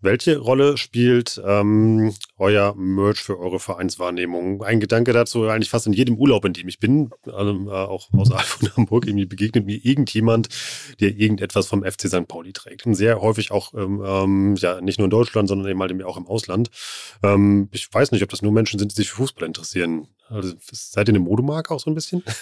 [0.00, 4.62] Welche Rolle spielt ähm, euer Merch für eure Vereinswahrnehmung?
[4.62, 8.12] Ein Gedanke dazu, eigentlich fast in jedem Urlaub, in dem ich bin, also, äh, auch
[8.12, 10.48] außerhalb von Hamburg, irgendwie begegnet mir irgendjemand,
[11.00, 12.28] der irgendetwas vom FC St.
[12.28, 12.86] Pauli trägt.
[12.86, 16.16] Und sehr häufig auch, ähm, ähm, ja, nicht nur in Deutschland, sondern eben halt auch
[16.16, 16.70] im Ausland.
[17.22, 20.08] Ähm, ich weiß nicht, ob das nur Menschen sind, die sich für Fußball interessieren.
[20.28, 22.22] Also, seid ihr eine Modemarke auch so ein bisschen?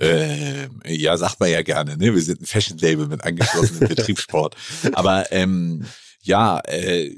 [0.00, 2.14] Äh, ja, sagt man ja gerne, ne?
[2.14, 4.56] Wir sind ein Fashion-Label mit angeschlossenem Betriebssport.
[4.94, 5.84] Aber ähm,
[6.22, 7.14] ja, äh,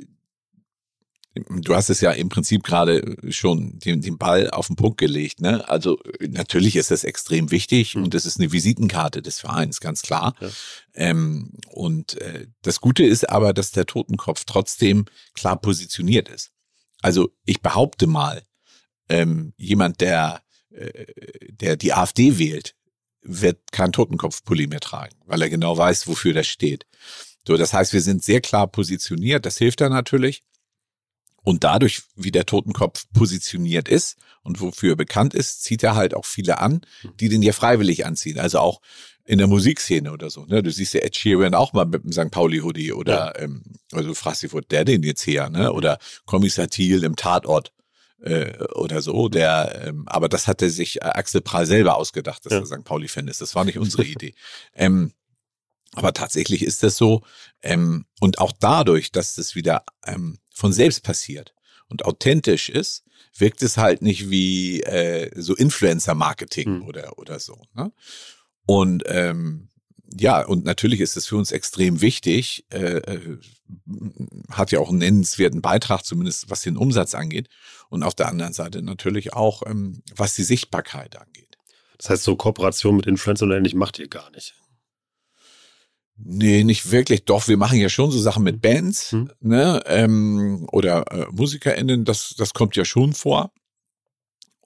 [1.35, 5.41] Du hast es ja im Prinzip gerade schon den, den Ball auf den Punkt gelegt.
[5.41, 5.67] Ne?
[5.67, 8.05] Also natürlich ist das extrem wichtig mhm.
[8.05, 10.35] und das ist eine Visitenkarte des Vereins, ganz klar.
[10.41, 10.51] Ja.
[10.95, 16.53] Ähm, und äh, das Gute ist aber, dass der Totenkopf trotzdem klar positioniert ist.
[17.01, 18.43] Also ich behaupte mal,
[19.09, 21.07] ähm, jemand, der, äh,
[21.51, 22.75] der die AfD wählt,
[23.23, 26.87] wird keinen Totenkopfpulli mehr tragen, weil er genau weiß, wofür das steht.
[27.47, 29.47] So, das heißt, wir sind sehr klar positioniert.
[29.47, 30.43] Das hilft dann natürlich.
[31.45, 36.15] Und dadurch, wie der Totenkopf positioniert ist und wofür er bekannt ist, zieht er halt
[36.15, 36.83] auch viele an,
[37.19, 38.39] die den ja freiwillig anziehen.
[38.39, 38.81] Also auch
[39.25, 40.45] in der Musikszene oder so.
[40.45, 40.63] Ne?
[40.63, 42.31] Du siehst ja Ed Sheeran auch mal mit dem St.
[42.31, 43.43] Pauli-Hoodie oder, ja.
[43.43, 45.73] ähm, also du fragst dich, wo der denn jetzt her, ne?
[45.73, 47.73] Oder Kommissar Thiel im Tatort
[48.21, 49.29] äh, oder so.
[49.29, 52.61] Der, ähm, aber das hatte sich Axel Prahl selber ausgedacht, dass ja.
[52.61, 52.85] er St.
[52.85, 53.41] Pauli-Fan ist.
[53.41, 54.35] Das war nicht unsere Idee.
[54.75, 55.13] ähm,
[55.95, 57.23] aber tatsächlich ist das so.
[57.63, 61.55] Ähm, und auch dadurch, dass das wieder ähm, von selbst passiert
[61.89, 63.05] und authentisch ist,
[63.37, 66.83] wirkt es halt nicht wie äh, so Influencer-Marketing hm.
[66.85, 67.63] oder, oder so.
[67.75, 67.93] Ne?
[68.67, 69.69] Und ähm,
[70.19, 73.39] ja, und natürlich ist es für uns extrem wichtig, äh, äh,
[74.51, 77.49] hat ja auch einen nennenswerten Beitrag, zumindest was den Umsatz angeht.
[77.89, 81.57] Und auf der anderen Seite natürlich auch, ähm, was die Sichtbarkeit angeht.
[81.97, 84.55] Das heißt, so Kooperation mit Influencern oder ähnlich macht ihr gar nicht.
[86.25, 87.25] Nee, nicht wirklich.
[87.25, 89.31] Doch, wir machen ja schon so Sachen mit Bands, hm.
[89.41, 89.83] ne?
[89.87, 93.53] Ähm, oder äh, MusikerInnen, das, das kommt ja schon vor.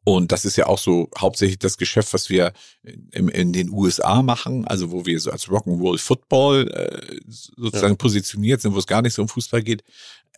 [0.05, 2.53] Und das ist ja auch so hauptsächlich das Geschäft, was wir
[2.85, 7.97] in, in den USA machen, also wo wir so als Rock'n'Roll Football äh, sozusagen ja.
[7.97, 9.83] positioniert sind, wo es gar nicht so um Fußball geht.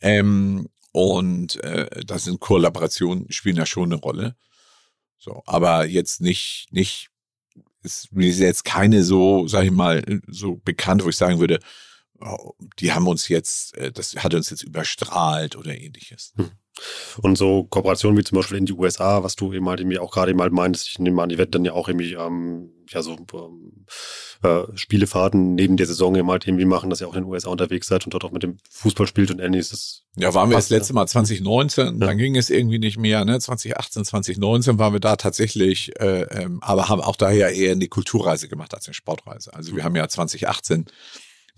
[0.00, 4.36] Ähm, und äh, da sind Kollaborationen spielen ja schon eine Rolle.
[5.18, 7.10] So, aber jetzt nicht nicht
[7.82, 11.58] ist mir jetzt keine so, sag ich mal, so bekannt, wo ich sagen würde,
[12.78, 16.32] die haben uns jetzt, äh, das hat uns jetzt überstrahlt oder ähnliches.
[16.36, 16.50] Hm.
[17.22, 20.12] Und so Kooperationen wie zum Beispiel in die USA, was du eben halt irgendwie auch
[20.12, 23.02] gerade eben halt meintest, ich nehme an, die werden dann ja auch irgendwie, ähm, ja,
[23.02, 23.84] so ähm,
[24.42, 27.50] äh, Spielefahrten neben der Saison eben halt irgendwie machen, dass ihr auch in den USA
[27.50, 30.04] unterwegs seid und dort auch mit dem Fußball spielt und ähnliches.
[30.16, 32.06] Ja, waren wir das letzte Mal 2019, ja.
[32.06, 33.38] dann ging es irgendwie nicht mehr, ne?
[33.40, 38.48] 2018, 2019 waren wir da tatsächlich, äh, ähm, aber haben auch daher eher eine Kulturreise
[38.48, 39.52] gemacht als eine Sportreise.
[39.52, 40.86] Also wir haben ja 2018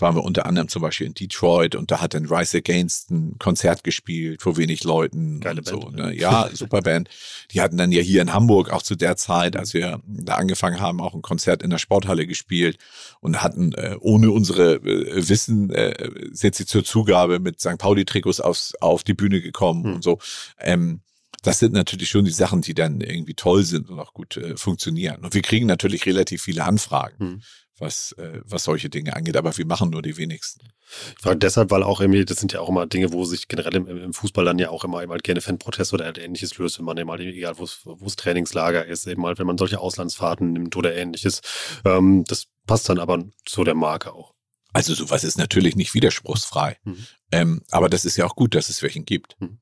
[0.00, 3.36] waren wir unter anderem zum Beispiel in Detroit und da hat dann Rise Against ein
[3.38, 5.40] Konzert gespielt vor wenig Leuten.
[5.40, 5.96] Geile so, Band.
[5.96, 6.14] Ne?
[6.14, 7.08] Ja, super Band.
[7.50, 10.80] Die hatten dann ja hier in Hamburg auch zu der Zeit, als wir da angefangen
[10.80, 12.78] haben, auch ein Konzert in der Sporthalle gespielt
[13.20, 17.78] und hatten äh, ohne unsere äh, Wissen äh, sind sie zur Zugabe mit St.
[17.78, 19.94] Pauli-Trikots aufs, auf die Bühne gekommen hm.
[19.96, 20.18] und so.
[20.58, 21.00] Ähm,
[21.42, 24.56] das sind natürlich schon die Sachen, die dann irgendwie toll sind und auch gut äh,
[24.56, 25.24] funktionieren.
[25.24, 27.18] Und wir kriegen natürlich relativ viele Anfragen.
[27.18, 27.42] Hm
[27.80, 30.68] was, äh, was solche Dinge angeht, aber wir machen nur die wenigsten.
[31.16, 33.74] Ich frage deshalb, weil auch irgendwie, das sind ja auch immer Dinge, wo sich generell
[33.74, 36.84] im, im Fußball dann ja auch immer eben halt gerne Fanprotest oder ähnliches löst, wenn
[36.84, 40.76] man eben halt, egal wo es Trainingslager ist, eben halt, wenn man solche Auslandsfahrten nimmt
[40.76, 41.40] oder ähnliches.
[41.84, 44.34] Ähm, das passt dann aber zu der Marke auch.
[44.72, 46.78] Also sowas ist natürlich nicht widerspruchsfrei.
[46.84, 47.06] Mhm.
[47.32, 49.36] Ähm, aber das ist ja auch gut, dass es welchen gibt.
[49.40, 49.58] Mhm.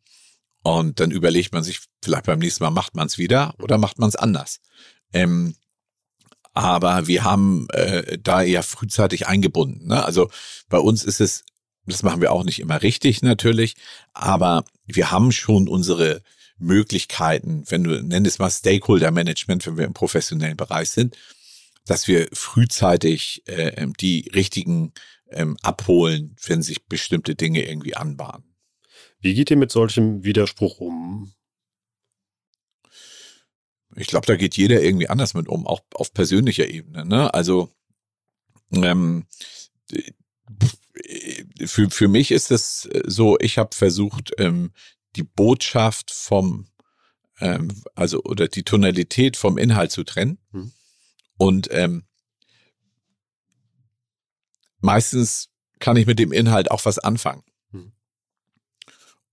[0.63, 3.99] Und dann überlegt man sich, vielleicht beim nächsten Mal macht man es wieder oder macht
[3.99, 4.61] man es anders.
[5.13, 5.55] Ähm,
[6.59, 9.87] aber wir haben äh, da eher frühzeitig eingebunden.
[9.87, 10.05] Ne?
[10.05, 10.29] Also
[10.69, 11.45] bei uns ist es,
[11.87, 13.77] das machen wir auch nicht immer richtig natürlich,
[14.13, 16.21] aber wir haben schon unsere
[16.59, 21.17] Möglichkeiten, wenn du nenn es mal Stakeholder Management, wenn wir im professionellen Bereich sind,
[21.87, 24.93] dass wir frühzeitig äh, die richtigen
[25.31, 28.57] ähm, abholen, wenn sich bestimmte Dinge irgendwie anbahnen.
[29.21, 31.33] Wie geht ihr mit solchem Widerspruch um?
[33.99, 37.05] Ich glaube, da geht jeder irgendwie anders mit um, auch auf persönlicher Ebene.
[37.05, 37.33] Ne?
[37.35, 37.71] Also
[38.73, 39.27] ähm,
[41.67, 44.73] für, für mich ist es so, ich habe versucht, ähm,
[45.17, 46.69] die Botschaft vom,
[47.41, 50.39] ähm, also oder die Tonalität vom Inhalt zu trennen.
[50.53, 50.73] Mhm.
[51.37, 52.05] Und ähm,
[54.81, 57.43] meistens kann ich mit dem Inhalt auch was anfangen.
[57.71, 57.93] Mhm.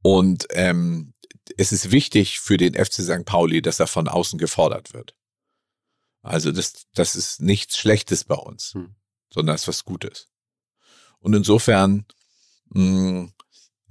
[0.01, 1.13] Und ähm,
[1.57, 3.25] es ist wichtig für den FC St.
[3.25, 5.15] Pauli, dass er von außen gefordert wird.
[6.21, 8.95] Also das, das ist nichts Schlechtes bei uns, hm.
[9.29, 10.27] sondern es ist was Gutes.
[11.19, 12.05] Und insofern
[12.69, 13.33] mh, hm,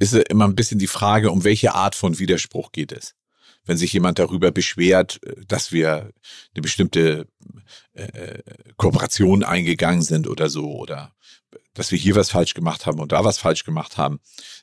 [0.01, 3.14] ist immer ein bisschen die Frage, um welche Art von Widerspruch geht es.
[3.64, 6.12] Wenn sich jemand darüber beschwert, dass wir
[6.55, 7.29] eine bestimmte
[7.93, 8.43] äh,
[8.77, 11.14] Kooperation eingegangen sind oder so, oder
[11.73, 14.21] dass wir hier was falsch gemacht haben und da was falsch gemacht haben,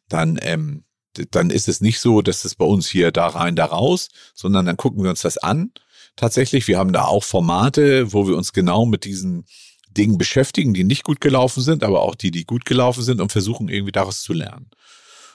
[0.08, 0.84] dann ähm,
[1.32, 4.66] dann ist es nicht so, dass es bei uns hier da rein, da raus, sondern
[4.66, 5.72] dann gucken wir uns das an.
[6.16, 9.46] Tatsächlich, wir haben da auch Formate, wo wir uns genau mit diesen
[9.90, 13.32] Dingen beschäftigen, die nicht gut gelaufen sind, aber auch die, die gut gelaufen sind und
[13.32, 14.70] versuchen irgendwie daraus zu lernen.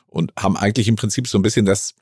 [0.07, 1.95] Und haben eigentlich im Prinzip so ein bisschen das,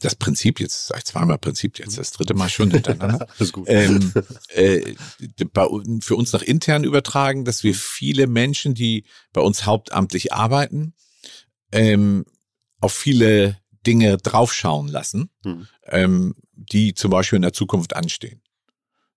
[0.00, 3.26] das Prinzip, jetzt sag ich zweimal Prinzip, jetzt das dritte Mal schon hintereinander,
[3.66, 4.12] ähm,
[4.48, 4.94] äh,
[5.52, 5.66] bei,
[6.00, 10.94] für uns nach intern übertragen, dass wir viele Menschen, die bei uns hauptamtlich arbeiten,
[11.72, 12.24] ähm,
[12.80, 15.68] auf viele Dinge draufschauen lassen, mhm.
[15.84, 18.42] ähm, die zum Beispiel in der Zukunft anstehen.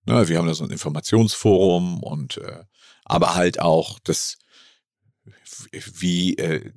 [0.06, 2.64] Ne, wir haben da so ein Informationsforum und äh,
[3.04, 4.38] aber halt auch das,
[5.70, 6.72] wie äh,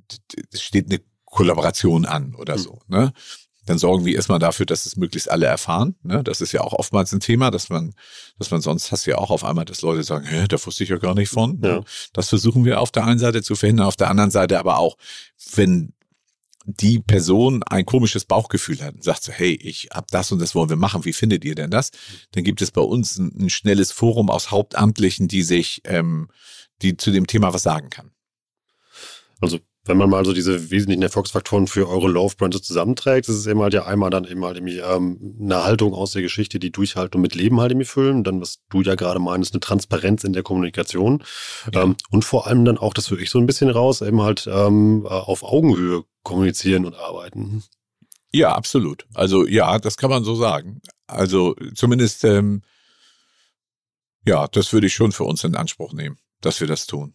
[0.54, 2.60] steht eine Kollaboration an oder mhm.
[2.60, 2.80] so.
[2.86, 3.12] Ne?
[3.66, 5.96] Dann sorgen wir erstmal dafür, dass es möglichst alle erfahren.
[6.02, 6.24] Ne?
[6.24, 7.92] Das ist ja auch oftmals ein Thema, dass man,
[8.38, 10.90] dass man sonst hast ja auch auf einmal, dass Leute sagen, Hä, da wusste ich
[10.90, 11.60] ja gar nicht von.
[11.62, 11.82] Ja.
[12.14, 14.96] Das versuchen wir auf der einen Seite zu verhindern, auf der anderen Seite aber auch,
[15.54, 15.92] wenn
[16.68, 20.54] die Person ein komisches Bauchgefühl hat und sagt so, hey, ich hab das und das
[20.54, 21.90] wollen wir machen, wie findet ihr denn das?
[22.32, 26.28] Dann gibt es bei uns ein, ein schnelles Forum aus Hauptamtlichen, die sich, ähm,
[26.82, 28.10] die zu dem Thema was sagen kann.
[29.40, 33.46] Also wenn man mal so diese wesentlichen Erfolgsfaktoren für eure Love-Brand so zusammenträgt, ist es
[33.46, 36.70] eben halt ja einmal dann eben halt irgendwie ähm, eine Haltung aus der Geschichte, die
[36.70, 38.22] Durchhaltung mit Leben halt irgendwie füllen.
[38.22, 41.24] Dann, was du ja gerade meinst, eine Transparenz in der Kommunikation.
[41.72, 41.84] Ja.
[41.84, 44.46] Ähm, und vor allem dann auch, das höre ich so ein bisschen raus, eben halt
[44.52, 47.64] ähm, auf Augenhöhe kommunizieren und arbeiten.
[48.32, 49.06] Ja, absolut.
[49.14, 50.80] Also ja, das kann man so sagen.
[51.06, 52.62] Also zumindest, ähm,
[54.26, 57.14] ja, das würde ich schon für uns in Anspruch nehmen, dass wir das tun.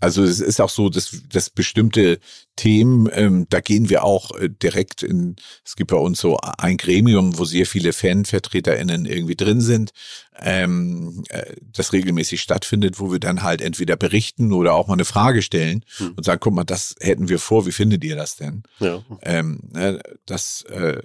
[0.00, 2.20] Also es ist auch so, dass, dass bestimmte
[2.56, 6.76] Themen, ähm, da gehen wir auch äh, direkt in, es gibt bei uns so ein
[6.76, 9.92] Gremium, wo sehr viele FanvertreterInnen irgendwie drin sind,
[10.40, 15.04] ähm, äh, das regelmäßig stattfindet, wo wir dann halt entweder berichten oder auch mal eine
[15.04, 16.14] Frage stellen hm.
[16.16, 18.62] und sagen, guck mal, das hätten wir vor, wie findet ihr das denn?
[18.80, 19.04] Ja.
[19.22, 21.02] Ähm, ne, das, äh,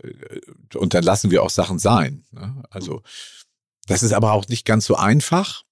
[0.76, 2.24] und dann lassen wir auch Sachen sein.
[2.32, 2.64] Ne?
[2.70, 3.02] Also
[3.88, 5.64] das ist aber auch nicht ganz so einfach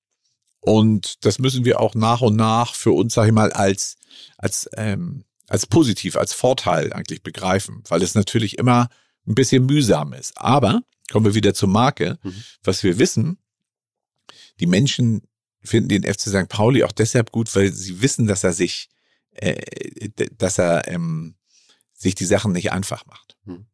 [0.61, 3.97] Und das müssen wir auch nach und nach für uns, sag ich mal, als,
[4.37, 8.89] als, ähm, als positiv, als Vorteil eigentlich begreifen, weil es natürlich immer
[9.27, 10.37] ein bisschen mühsam ist.
[10.37, 10.81] Aber
[11.11, 12.19] kommen wir wieder zur Marke.
[12.23, 12.43] Mhm.
[12.63, 13.37] Was wir wissen,
[14.59, 15.23] die Menschen
[15.63, 16.47] finden den FC St.
[16.47, 18.89] Pauli auch deshalb gut, weil sie wissen, dass er sich,
[19.31, 21.35] äh, dass er ähm,
[21.93, 23.37] sich die Sachen nicht einfach macht.
[23.45, 23.65] Mhm.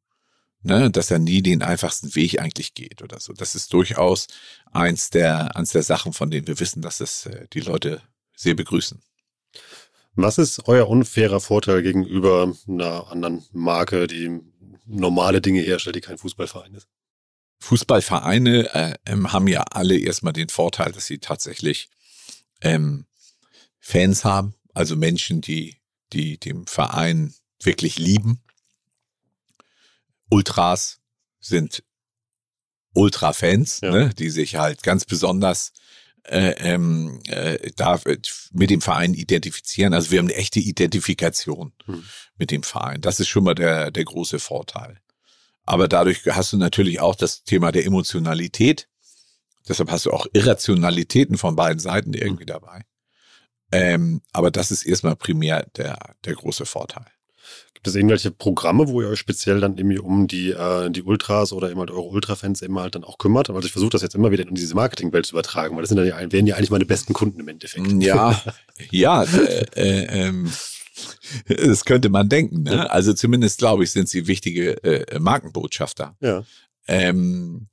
[0.64, 3.32] Ne, dass er nie den einfachsten Weg eigentlich geht oder so.
[3.32, 4.28] Das ist durchaus
[4.72, 8.02] eins der, eins der Sachen, von denen wir wissen, dass es äh, die Leute
[8.36, 9.00] sehr begrüßen.
[10.16, 14.42] Was ist euer unfairer Vorteil gegenüber einer anderen Marke, die
[14.88, 16.88] normale Dinge herstellt, die kein Fußballverein ist?
[17.60, 21.90] Fußballvereine äh, ähm, haben ja alle erstmal den Vorteil, dass sie tatsächlich
[22.62, 23.06] ähm,
[23.80, 25.78] Fans haben, also Menschen, die,
[26.14, 28.42] die dem Verein wirklich lieben.
[30.30, 31.00] Ultras
[31.40, 31.84] sind
[32.94, 33.92] Ultra-Fans, ja.
[33.92, 35.72] ne, die sich halt ganz besonders
[36.24, 38.00] äh, ähm, äh, da
[38.52, 39.94] mit dem Verein identifizieren.
[39.94, 42.04] Also wir haben eine echte Identifikation hm.
[42.38, 43.02] mit dem Verein.
[43.02, 45.00] Das ist schon mal der, der große Vorteil.
[45.66, 48.90] Aber dadurch hast du natürlich auch das Thema der Emotionalität.
[49.68, 52.48] Deshalb hast du auch Irrationalitäten von beiden Seiten irgendwie hm.
[52.48, 52.82] dabei.
[53.72, 57.06] Ähm, aber das ist erstmal primär der, der große Vorteil.
[57.74, 61.54] Gibt es irgendwelche Programme, wo ihr euch speziell dann irgendwie um die, äh, die Ultras
[61.54, 63.52] oder eben halt eure Ultra-Fans immer halt dann auch kümmert?
[63.52, 65.98] Also ich versuche das jetzt immer wieder in diese Marketingwelt zu übertragen, weil das sind
[65.98, 67.86] dann ja, wären ja eigentlich meine besten Kunden im Endeffekt.
[68.02, 68.42] Ja,
[68.92, 70.52] ja, äh, äh, ähm,
[71.48, 72.64] das könnte man denken.
[72.64, 72.90] Ne?
[72.90, 76.16] Also zumindest glaube ich, sind sie wichtige äh, Markenbotschafter.
[76.20, 76.44] Ja.
[76.88, 77.68] Ähm,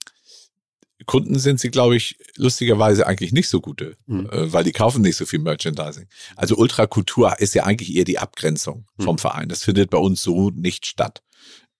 [1.07, 4.29] Kunden sind sie, glaube ich, lustigerweise eigentlich nicht so gute, mhm.
[4.31, 6.07] äh, weil die kaufen nicht so viel Merchandising.
[6.37, 9.19] Also Ultrakultur ist ja eigentlich eher die Abgrenzung vom mhm.
[9.19, 9.49] Verein.
[9.49, 11.23] Das findet bei uns so nicht statt.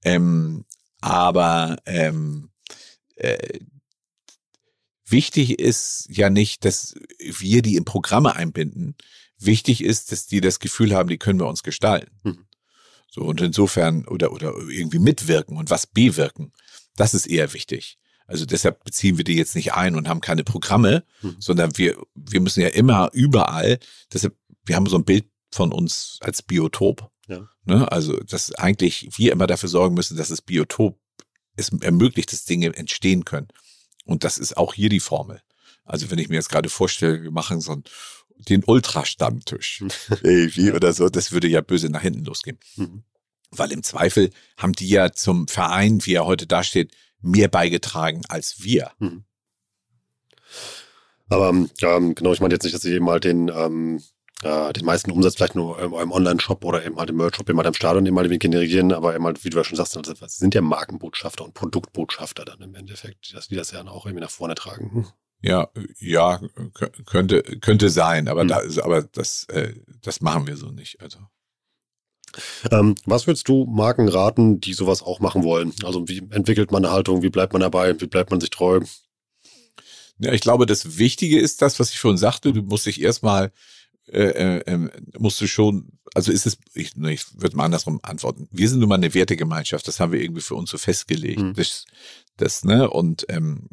[0.05, 0.65] Ähm,
[1.01, 2.51] aber ähm,
[3.17, 3.59] äh,
[5.07, 8.97] wichtig ist ja nicht, dass wir die in Programme einbinden,
[9.39, 12.11] Wichtig ist, dass die das Gefühl haben, die können wir uns gestalten.
[12.23, 12.47] Mhm.
[13.11, 16.53] So, und insofern, oder, oder irgendwie mitwirken und was bewirken.
[16.97, 17.99] Das ist eher wichtig.
[18.27, 21.37] Also deshalb beziehen wir die jetzt nicht ein und haben keine Programme, mhm.
[21.39, 23.79] sondern wir, wir müssen ja immer überall,
[24.13, 27.11] deshalb, wir haben so ein Bild von uns als Biotop.
[27.29, 27.49] Ja.
[27.65, 27.91] Ne?
[27.91, 30.99] Also, dass eigentlich wir immer dafür sorgen müssen, dass das Biotop
[31.57, 33.49] es ermöglicht, dass Dinge entstehen können.
[34.05, 35.41] Und das ist auch hier die Formel.
[35.85, 37.85] Also wenn ich mir jetzt gerade vorstelle, wir machen so ein
[38.37, 39.85] den Ultrastammtisch
[40.23, 42.59] irgendwie oder so, das würde ja böse nach hinten losgehen.
[42.77, 43.05] Mhm.
[43.51, 46.93] Weil im Zweifel haben die ja zum Verein, wie er heute dasteht,
[47.25, 48.91] mehr beigetragen als wir.
[48.99, 49.25] Mhm.
[51.29, 54.03] Aber ähm, genau, ich meine jetzt nicht, dass sie eben halt den, ähm,
[54.43, 57.59] äh, den meisten Umsatz vielleicht nur im, im Online-Shop oder eben halt im Merch-Shop eben
[57.59, 60.15] halt im Stadion eben halt generieren, aber eben halt, wie du ja schon sagst, also,
[60.15, 64.07] sie sind ja Markenbotschafter und Produktbotschafter dann im Endeffekt, die das, die das ja auch
[64.07, 64.93] irgendwie nach vorne tragen.
[64.93, 65.07] Hm.
[65.41, 65.69] Ja,
[65.99, 66.41] ja,
[67.05, 68.49] könnte, könnte sein, aber, mhm.
[68.49, 71.01] da, aber das, äh, das machen wir so nicht.
[71.03, 71.19] Also.
[72.71, 75.73] Ähm, was würdest du Marken raten, die sowas auch machen wollen?
[75.85, 78.81] Also wie entwickelt man eine Haltung, wie bleibt man dabei, wie bleibt man sich treu?
[80.19, 83.53] Ja, ich glaube, das Wichtige ist das, was ich schon sagte, du musst dich erstmal
[84.07, 88.49] äh, äh, ähm, musst du schon, also ist es, ich, ich würde mal andersrum antworten.
[88.51, 91.41] Wir sind nun mal eine Wertegemeinschaft, das haben wir irgendwie für uns so festgelegt.
[91.41, 91.55] Mhm.
[91.55, 91.87] Das,
[92.37, 93.69] das, ne, und ähm,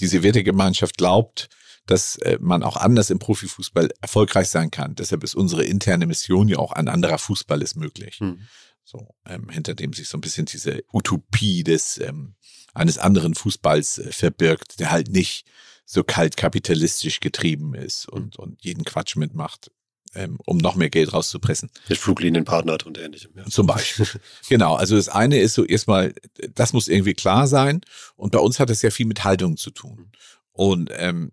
[0.00, 1.48] diese Wertegemeinschaft glaubt,
[1.86, 4.94] dass äh, man auch anders im Profifußball erfolgreich sein kann.
[4.94, 8.20] Deshalb ist unsere interne Mission ja auch ein anderer Fußball ist möglich.
[8.20, 8.40] Mhm.
[8.84, 12.34] So, ähm, hinter dem sich so ein bisschen diese Utopie des ähm,
[12.74, 15.46] eines anderen Fußballs äh, verbirgt, der halt nicht
[15.84, 19.70] so kalt kapitalistisch getrieben ist und, und jeden Quatsch mitmacht
[20.16, 21.70] ähm, um noch mehr Geld rauszupressen.
[21.88, 23.32] Mit Fluglinienpartner hat und ähnlichem.
[23.36, 23.44] Ja.
[23.46, 24.06] Zum Beispiel.
[24.48, 24.74] genau.
[24.74, 26.14] Also das eine ist so erstmal,
[26.54, 27.82] das muss irgendwie klar sein.
[28.16, 30.10] Und bei uns hat es ja viel mit Haltung zu tun.
[30.52, 31.32] Und ähm,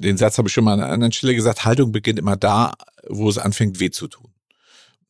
[0.00, 2.74] den Satz habe ich schon mal an einer anderen Stelle gesagt, Haltung beginnt immer da,
[3.08, 4.32] wo es anfängt weh zu tun.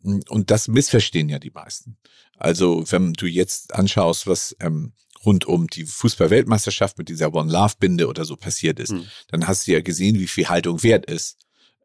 [0.02, 1.96] Und das missverstehen ja die meisten.
[2.36, 4.92] Also wenn du jetzt anschaust, was ähm,
[5.26, 9.06] rund um die Fußball-Weltmeisterschaft mit dieser One Love Binde oder so passiert ist, mhm.
[9.28, 11.36] dann hast du ja gesehen, wie viel Haltung wert ist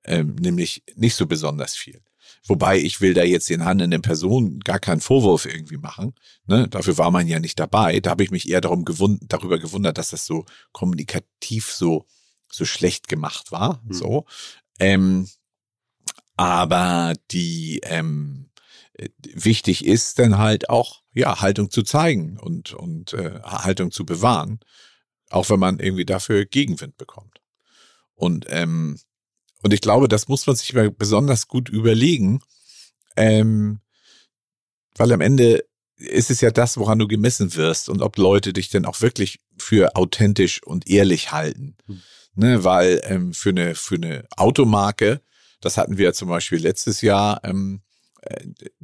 [0.05, 2.01] ähm, nämlich nicht so besonders viel.
[2.47, 6.13] Wobei ich will da jetzt den handelnden Personen gar keinen Vorwurf irgendwie machen.
[6.45, 6.67] Ne?
[6.67, 7.99] Dafür war man ja nicht dabei.
[7.99, 12.05] Da habe ich mich eher darum gewund darüber gewundert, dass das so kommunikativ so
[12.51, 13.81] so schlecht gemacht war.
[13.85, 13.93] Mhm.
[13.93, 14.25] So,
[14.79, 15.27] ähm,
[16.37, 18.49] aber die ähm,
[18.93, 24.05] äh, wichtig ist dann halt auch ja Haltung zu zeigen und und äh, Haltung zu
[24.05, 24.59] bewahren,
[25.29, 27.41] auch wenn man irgendwie dafür Gegenwind bekommt.
[28.15, 28.99] Und ähm,
[29.61, 32.41] und ich glaube, das muss man sich besonders gut überlegen,
[33.15, 33.79] ähm,
[34.95, 35.65] weil am Ende
[35.97, 39.39] ist es ja das, woran du gemessen wirst und ob Leute dich denn auch wirklich
[39.57, 41.77] für authentisch und ehrlich halten.
[41.87, 42.01] Hm.
[42.36, 45.21] Ne, weil ähm, für eine für eine Automarke,
[45.61, 47.81] das hatten wir ja zum Beispiel letztes Jahr, ähm,
[48.21, 48.43] äh,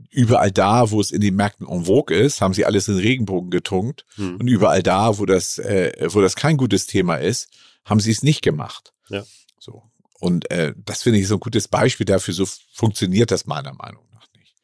[0.10, 3.52] überall da, wo es in den Märkten en vogue ist, haben sie alles in Regenbogen
[3.52, 4.38] getunkt hm.
[4.38, 7.50] und überall da, wo das äh, wo das kein gutes Thema ist,
[7.86, 8.94] haben sie es nicht gemacht.
[9.10, 9.24] Ja.
[9.60, 9.92] So
[10.22, 12.36] und äh, das finde ich so ein gutes Beispiel dafür.
[12.36, 14.56] So funktioniert das meiner Meinung nach nicht.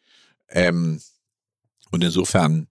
[0.49, 1.01] Ähm,
[1.89, 2.67] und insofern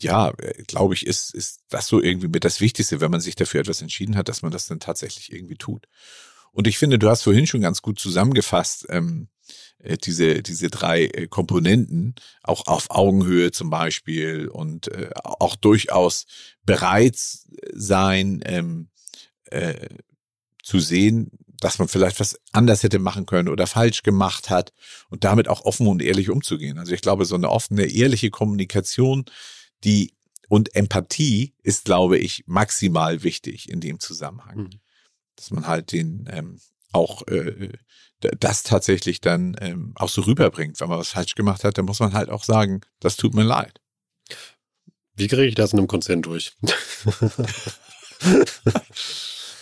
[0.00, 0.32] ja,
[0.66, 3.82] glaube ich, ist, ist das so irgendwie mit das Wichtigste, wenn man sich dafür etwas
[3.82, 5.86] entschieden hat, dass man das dann tatsächlich irgendwie tut.
[6.52, 9.28] Und ich finde, du hast vorhin schon ganz gut zusammengefasst, ähm,
[9.78, 16.26] äh, diese, diese drei äh, Komponenten, auch auf Augenhöhe zum Beispiel und äh, auch durchaus
[16.64, 17.16] bereit
[17.72, 18.88] sein, ähm,
[19.46, 19.88] äh,
[20.62, 24.72] zu sehen, dass man vielleicht was anders hätte machen können oder falsch gemacht hat
[25.10, 26.78] und damit auch offen und ehrlich umzugehen.
[26.78, 29.26] Also ich glaube, so eine offene, ehrliche Kommunikation,
[29.84, 30.14] die
[30.48, 34.56] und Empathie ist, glaube ich, maximal wichtig in dem Zusammenhang.
[34.56, 34.70] Mhm.
[35.36, 36.60] Dass man halt den ähm,
[36.92, 37.72] auch äh,
[38.20, 40.80] das tatsächlich dann ähm, auch so rüberbringt.
[40.80, 43.44] Wenn man was falsch gemacht hat, dann muss man halt auch sagen, das tut mir
[43.44, 43.80] leid.
[45.14, 46.52] Wie kriege ich das in einem Konzern durch?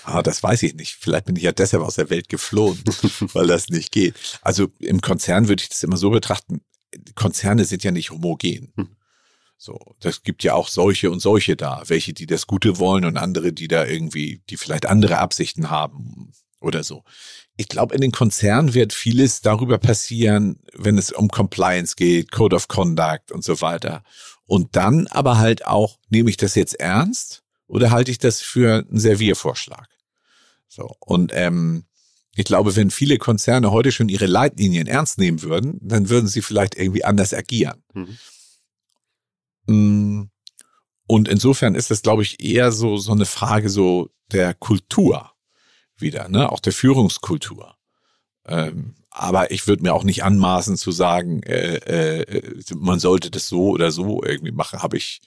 [0.05, 0.95] ah, das weiß ich nicht.
[0.95, 2.83] Vielleicht bin ich ja deshalb aus der Welt geflohen,
[3.33, 4.14] weil das nicht geht.
[4.43, 6.62] Also im Konzern würde ich das immer so betrachten.
[7.14, 8.73] Konzerne sind ja nicht homogen.
[8.77, 8.97] Hm.
[9.61, 11.83] So, das gibt ja auch solche und solche da.
[11.87, 16.33] Welche, die das Gute wollen und andere, die da irgendwie, die vielleicht andere Absichten haben
[16.61, 17.03] oder so.
[17.57, 22.55] Ich glaube, in den Konzernen wird vieles darüber passieren, wenn es um Compliance geht, Code
[22.55, 24.05] of Conduct und so weiter.
[24.47, 28.87] Und dann aber halt auch, nehme ich das jetzt ernst oder halte ich das für
[28.89, 29.89] einen Serviervorschlag?
[30.69, 30.89] So.
[31.01, 31.85] Und ähm,
[32.37, 36.43] ich glaube, wenn viele Konzerne heute schon ihre Leitlinien ernst nehmen würden, dann würden sie
[36.43, 37.83] vielleicht irgendwie anders agieren.
[37.93, 38.19] Mhm.
[39.69, 40.25] Mm,
[41.07, 45.33] und insofern ist das, glaube ich, eher so, so eine Frage so der Kultur
[45.97, 46.51] wieder, ne?
[46.51, 47.77] Auch der Führungskultur.
[48.47, 53.49] Ähm, aber ich würde mir auch nicht anmaßen zu sagen, äh, äh, man sollte das
[53.49, 55.21] so oder so irgendwie machen, habe ich,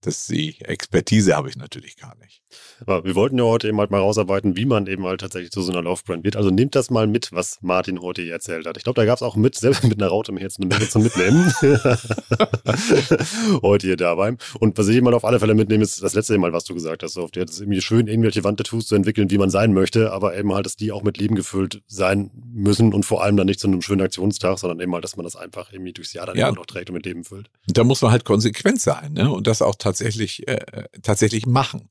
[0.00, 2.42] das die Expertise habe ich natürlich gar nicht.
[2.80, 5.62] Aber wir wollten ja heute eben halt mal rausarbeiten, wie man eben halt tatsächlich zu
[5.62, 6.36] so einer Laufbrand wird.
[6.36, 8.76] Also nehmt das mal mit, was Martin heute hier erzählt hat.
[8.76, 10.88] Ich glaube, da gab es auch mit, selbst mit einer Raute mir jetzt eine Menge
[10.88, 11.52] zum Mitnehmen.
[13.62, 14.36] heute hier dabei.
[14.60, 17.02] Und was ich mal auf alle Fälle mitnehme, ist das letzte Mal, was du gesagt
[17.02, 17.16] hast.
[17.16, 20.52] Auf der ist irgendwie schön, irgendwelche Wandtattoos zu entwickeln, wie man sein möchte, aber eben
[20.52, 23.68] halt, dass die auch mit Leben gefüllt sein müssen und vor allem dann nicht zu
[23.68, 26.48] einem schönen Aktionstag, sondern eben halt, dass man das einfach irgendwie durchs Jahr dann ja.
[26.48, 27.50] immer noch trägt und mit Leben füllt.
[27.66, 29.30] Da muss man halt konsequent sein, ne?
[29.30, 31.88] Und das auch tatsächlich, äh, tatsächlich machen.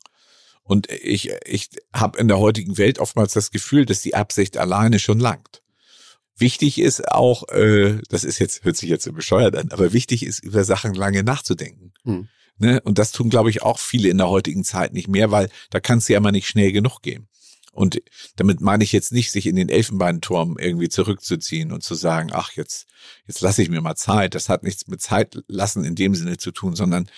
[0.66, 4.98] Und ich, ich habe in der heutigen Welt oftmals das Gefühl, dass die Absicht alleine
[4.98, 5.62] schon langt.
[6.38, 10.26] Wichtig ist auch, äh, das ist jetzt, hört sich jetzt so bescheuert an, aber wichtig
[10.26, 11.94] ist, über Sachen lange nachzudenken.
[12.04, 12.28] Hm.
[12.58, 12.82] Ne?
[12.82, 15.80] Und das tun, glaube ich, auch viele in der heutigen Zeit nicht mehr, weil da
[15.80, 17.28] kann es ja immer nicht schnell genug gehen.
[17.72, 18.02] Und
[18.38, 22.54] damit meine ich jetzt nicht, sich in den Elfenbeinturm irgendwie zurückzuziehen und zu sagen, ach,
[22.54, 22.88] jetzt,
[23.28, 24.34] jetzt lasse ich mir mal Zeit.
[24.34, 27.10] Das hat nichts mit Zeit lassen in dem Sinne zu tun, sondern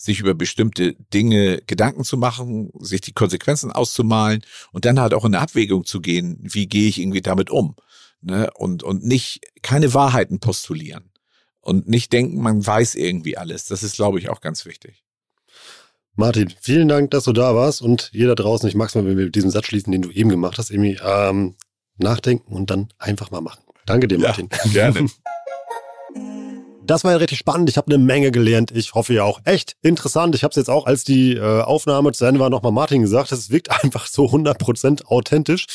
[0.00, 4.42] sich über bestimmte Dinge Gedanken zu machen, sich die Konsequenzen auszumalen
[4.72, 7.76] und dann halt auch in eine Abwägung zu gehen, wie gehe ich irgendwie damit um.
[8.22, 8.50] Ne?
[8.54, 11.10] Und, und nicht keine Wahrheiten postulieren
[11.60, 13.66] und nicht denken, man weiß irgendwie alles.
[13.66, 15.04] Das ist, glaube ich, auch ganz wichtig.
[16.14, 19.18] Martin, vielen Dank, dass du da warst und jeder draußen, ich mag es mal, wenn
[19.18, 21.56] wir mit diesem Satz schließen, den du eben gemacht hast, irgendwie ähm,
[21.98, 23.62] nachdenken und dann einfach mal machen.
[23.84, 24.48] Danke dir, Martin.
[24.64, 25.06] Ja, gerne.
[26.90, 27.70] Das war ja richtig spannend.
[27.70, 28.72] Ich habe eine Menge gelernt.
[28.72, 29.40] Ich hoffe ja auch.
[29.44, 30.34] Echt interessant.
[30.34, 33.30] Ich habe es jetzt auch, als die äh, Aufnahme zu Ende war, nochmal Martin gesagt.
[33.30, 35.66] Es wirkt einfach so 100% authentisch.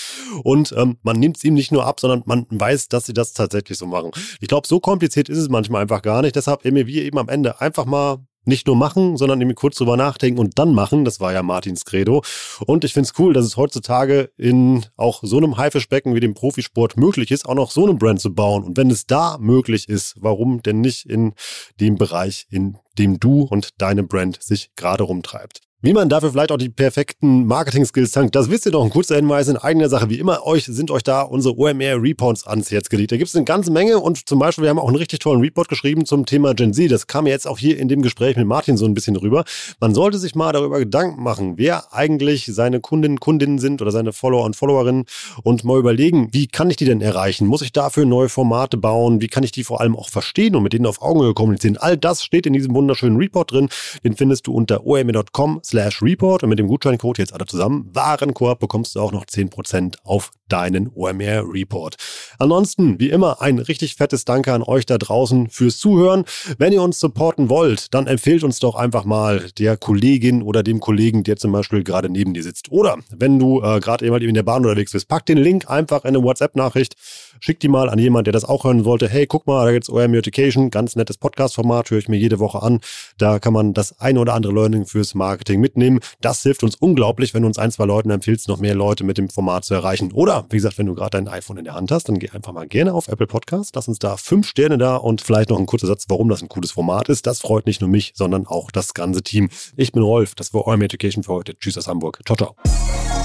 [0.43, 3.31] Und ähm, man nimmt es ihm nicht nur ab, sondern man weiß, dass sie das
[3.31, 4.11] tatsächlich so machen.
[4.41, 6.35] Ich glaube, so kompliziert ist es manchmal einfach gar nicht.
[6.35, 8.17] Deshalb eben wir eben am Ende einfach mal
[8.47, 11.05] nicht nur machen, sondern eben kurz drüber nachdenken und dann machen.
[11.05, 12.23] Das war ja Martins Credo.
[12.65, 16.33] Und ich finde es cool, dass es heutzutage in auch so einem Haifischbecken wie dem
[16.33, 18.63] Profisport möglich ist, auch noch so eine Brand zu bauen.
[18.63, 21.33] Und wenn es da möglich ist, warum denn nicht in
[21.79, 25.61] dem Bereich, in dem du und deine Brand sich gerade rumtreibt?
[25.85, 28.83] Wie man dafür vielleicht auch die perfekten Marketing-Skills tankt, das wisst ihr doch.
[28.83, 30.09] Ein kurzer Hinweis in eigener Sache.
[30.09, 33.11] Wie immer, euch sind euch da unsere OMR-Reports ans Herz gelegt.
[33.11, 35.41] Da gibt es eine ganze Menge und zum Beispiel, wir haben auch einen richtig tollen
[35.41, 36.89] Report geschrieben zum Thema Gen Z.
[36.89, 39.43] Das kam jetzt auch hier in dem Gespräch mit Martin so ein bisschen rüber.
[39.79, 44.11] Man sollte sich mal darüber Gedanken machen, wer eigentlich seine Kundinnen, Kundinnen sind oder seine
[44.11, 45.05] Follower und Followerinnen
[45.43, 47.45] und mal überlegen, wie kann ich die denn erreichen?
[47.45, 49.21] Muss ich dafür neue Formate bauen?
[49.21, 51.77] Wie kann ich die vor allem auch verstehen und mit denen auf Augenhöhe kommunizieren?
[51.77, 53.69] All das steht in diesem wunderschönen Report drin.
[54.03, 58.61] Den findest du unter omr.com slash report und mit dem Gutscheincode jetzt alle zusammen Warenkorb
[58.61, 61.95] bekommst du auch noch 10% auf deinen OMR Report.
[62.37, 66.25] Ansonsten, wie immer, ein richtig fettes Danke an euch da draußen fürs Zuhören.
[66.57, 70.79] Wenn ihr uns supporten wollt, dann empfehlt uns doch einfach mal der Kollegin oder dem
[70.79, 72.71] Kollegen, der zum Beispiel gerade neben dir sitzt.
[72.71, 76.03] Oder wenn du äh, gerade eben in der Bahn unterwegs bist, pack den Link einfach
[76.03, 76.95] in eine WhatsApp-Nachricht,
[77.39, 79.09] schick die mal an jemanden, der das auch hören wollte.
[79.09, 82.61] Hey, guck mal, da gibt's OMR Education, ganz nettes Podcast-Format, höre ich mir jede Woche
[82.61, 82.81] an.
[83.17, 85.99] Da kann man das ein oder andere Learning fürs Marketing mitnehmen.
[86.21, 89.17] Das hilft uns unglaublich, wenn du uns ein, zwei Leuten empfiehlst, noch mehr Leute mit
[89.17, 90.11] dem Format zu erreichen.
[90.11, 92.53] Oder, wie gesagt, wenn du gerade dein iPhone in der Hand hast, dann geh einfach
[92.53, 95.65] mal gerne auf Apple Podcast, lass uns da fünf Sterne da und vielleicht noch ein
[95.65, 97.25] kurzer Satz, warum das ein cooles Format ist.
[97.25, 99.49] Das freut nicht nur mich, sondern auch das ganze Team.
[99.75, 101.57] Ich bin Rolf, das war OMR Education für heute.
[101.57, 102.21] Tschüss aus Hamburg.
[102.25, 103.24] Ciao, ciao.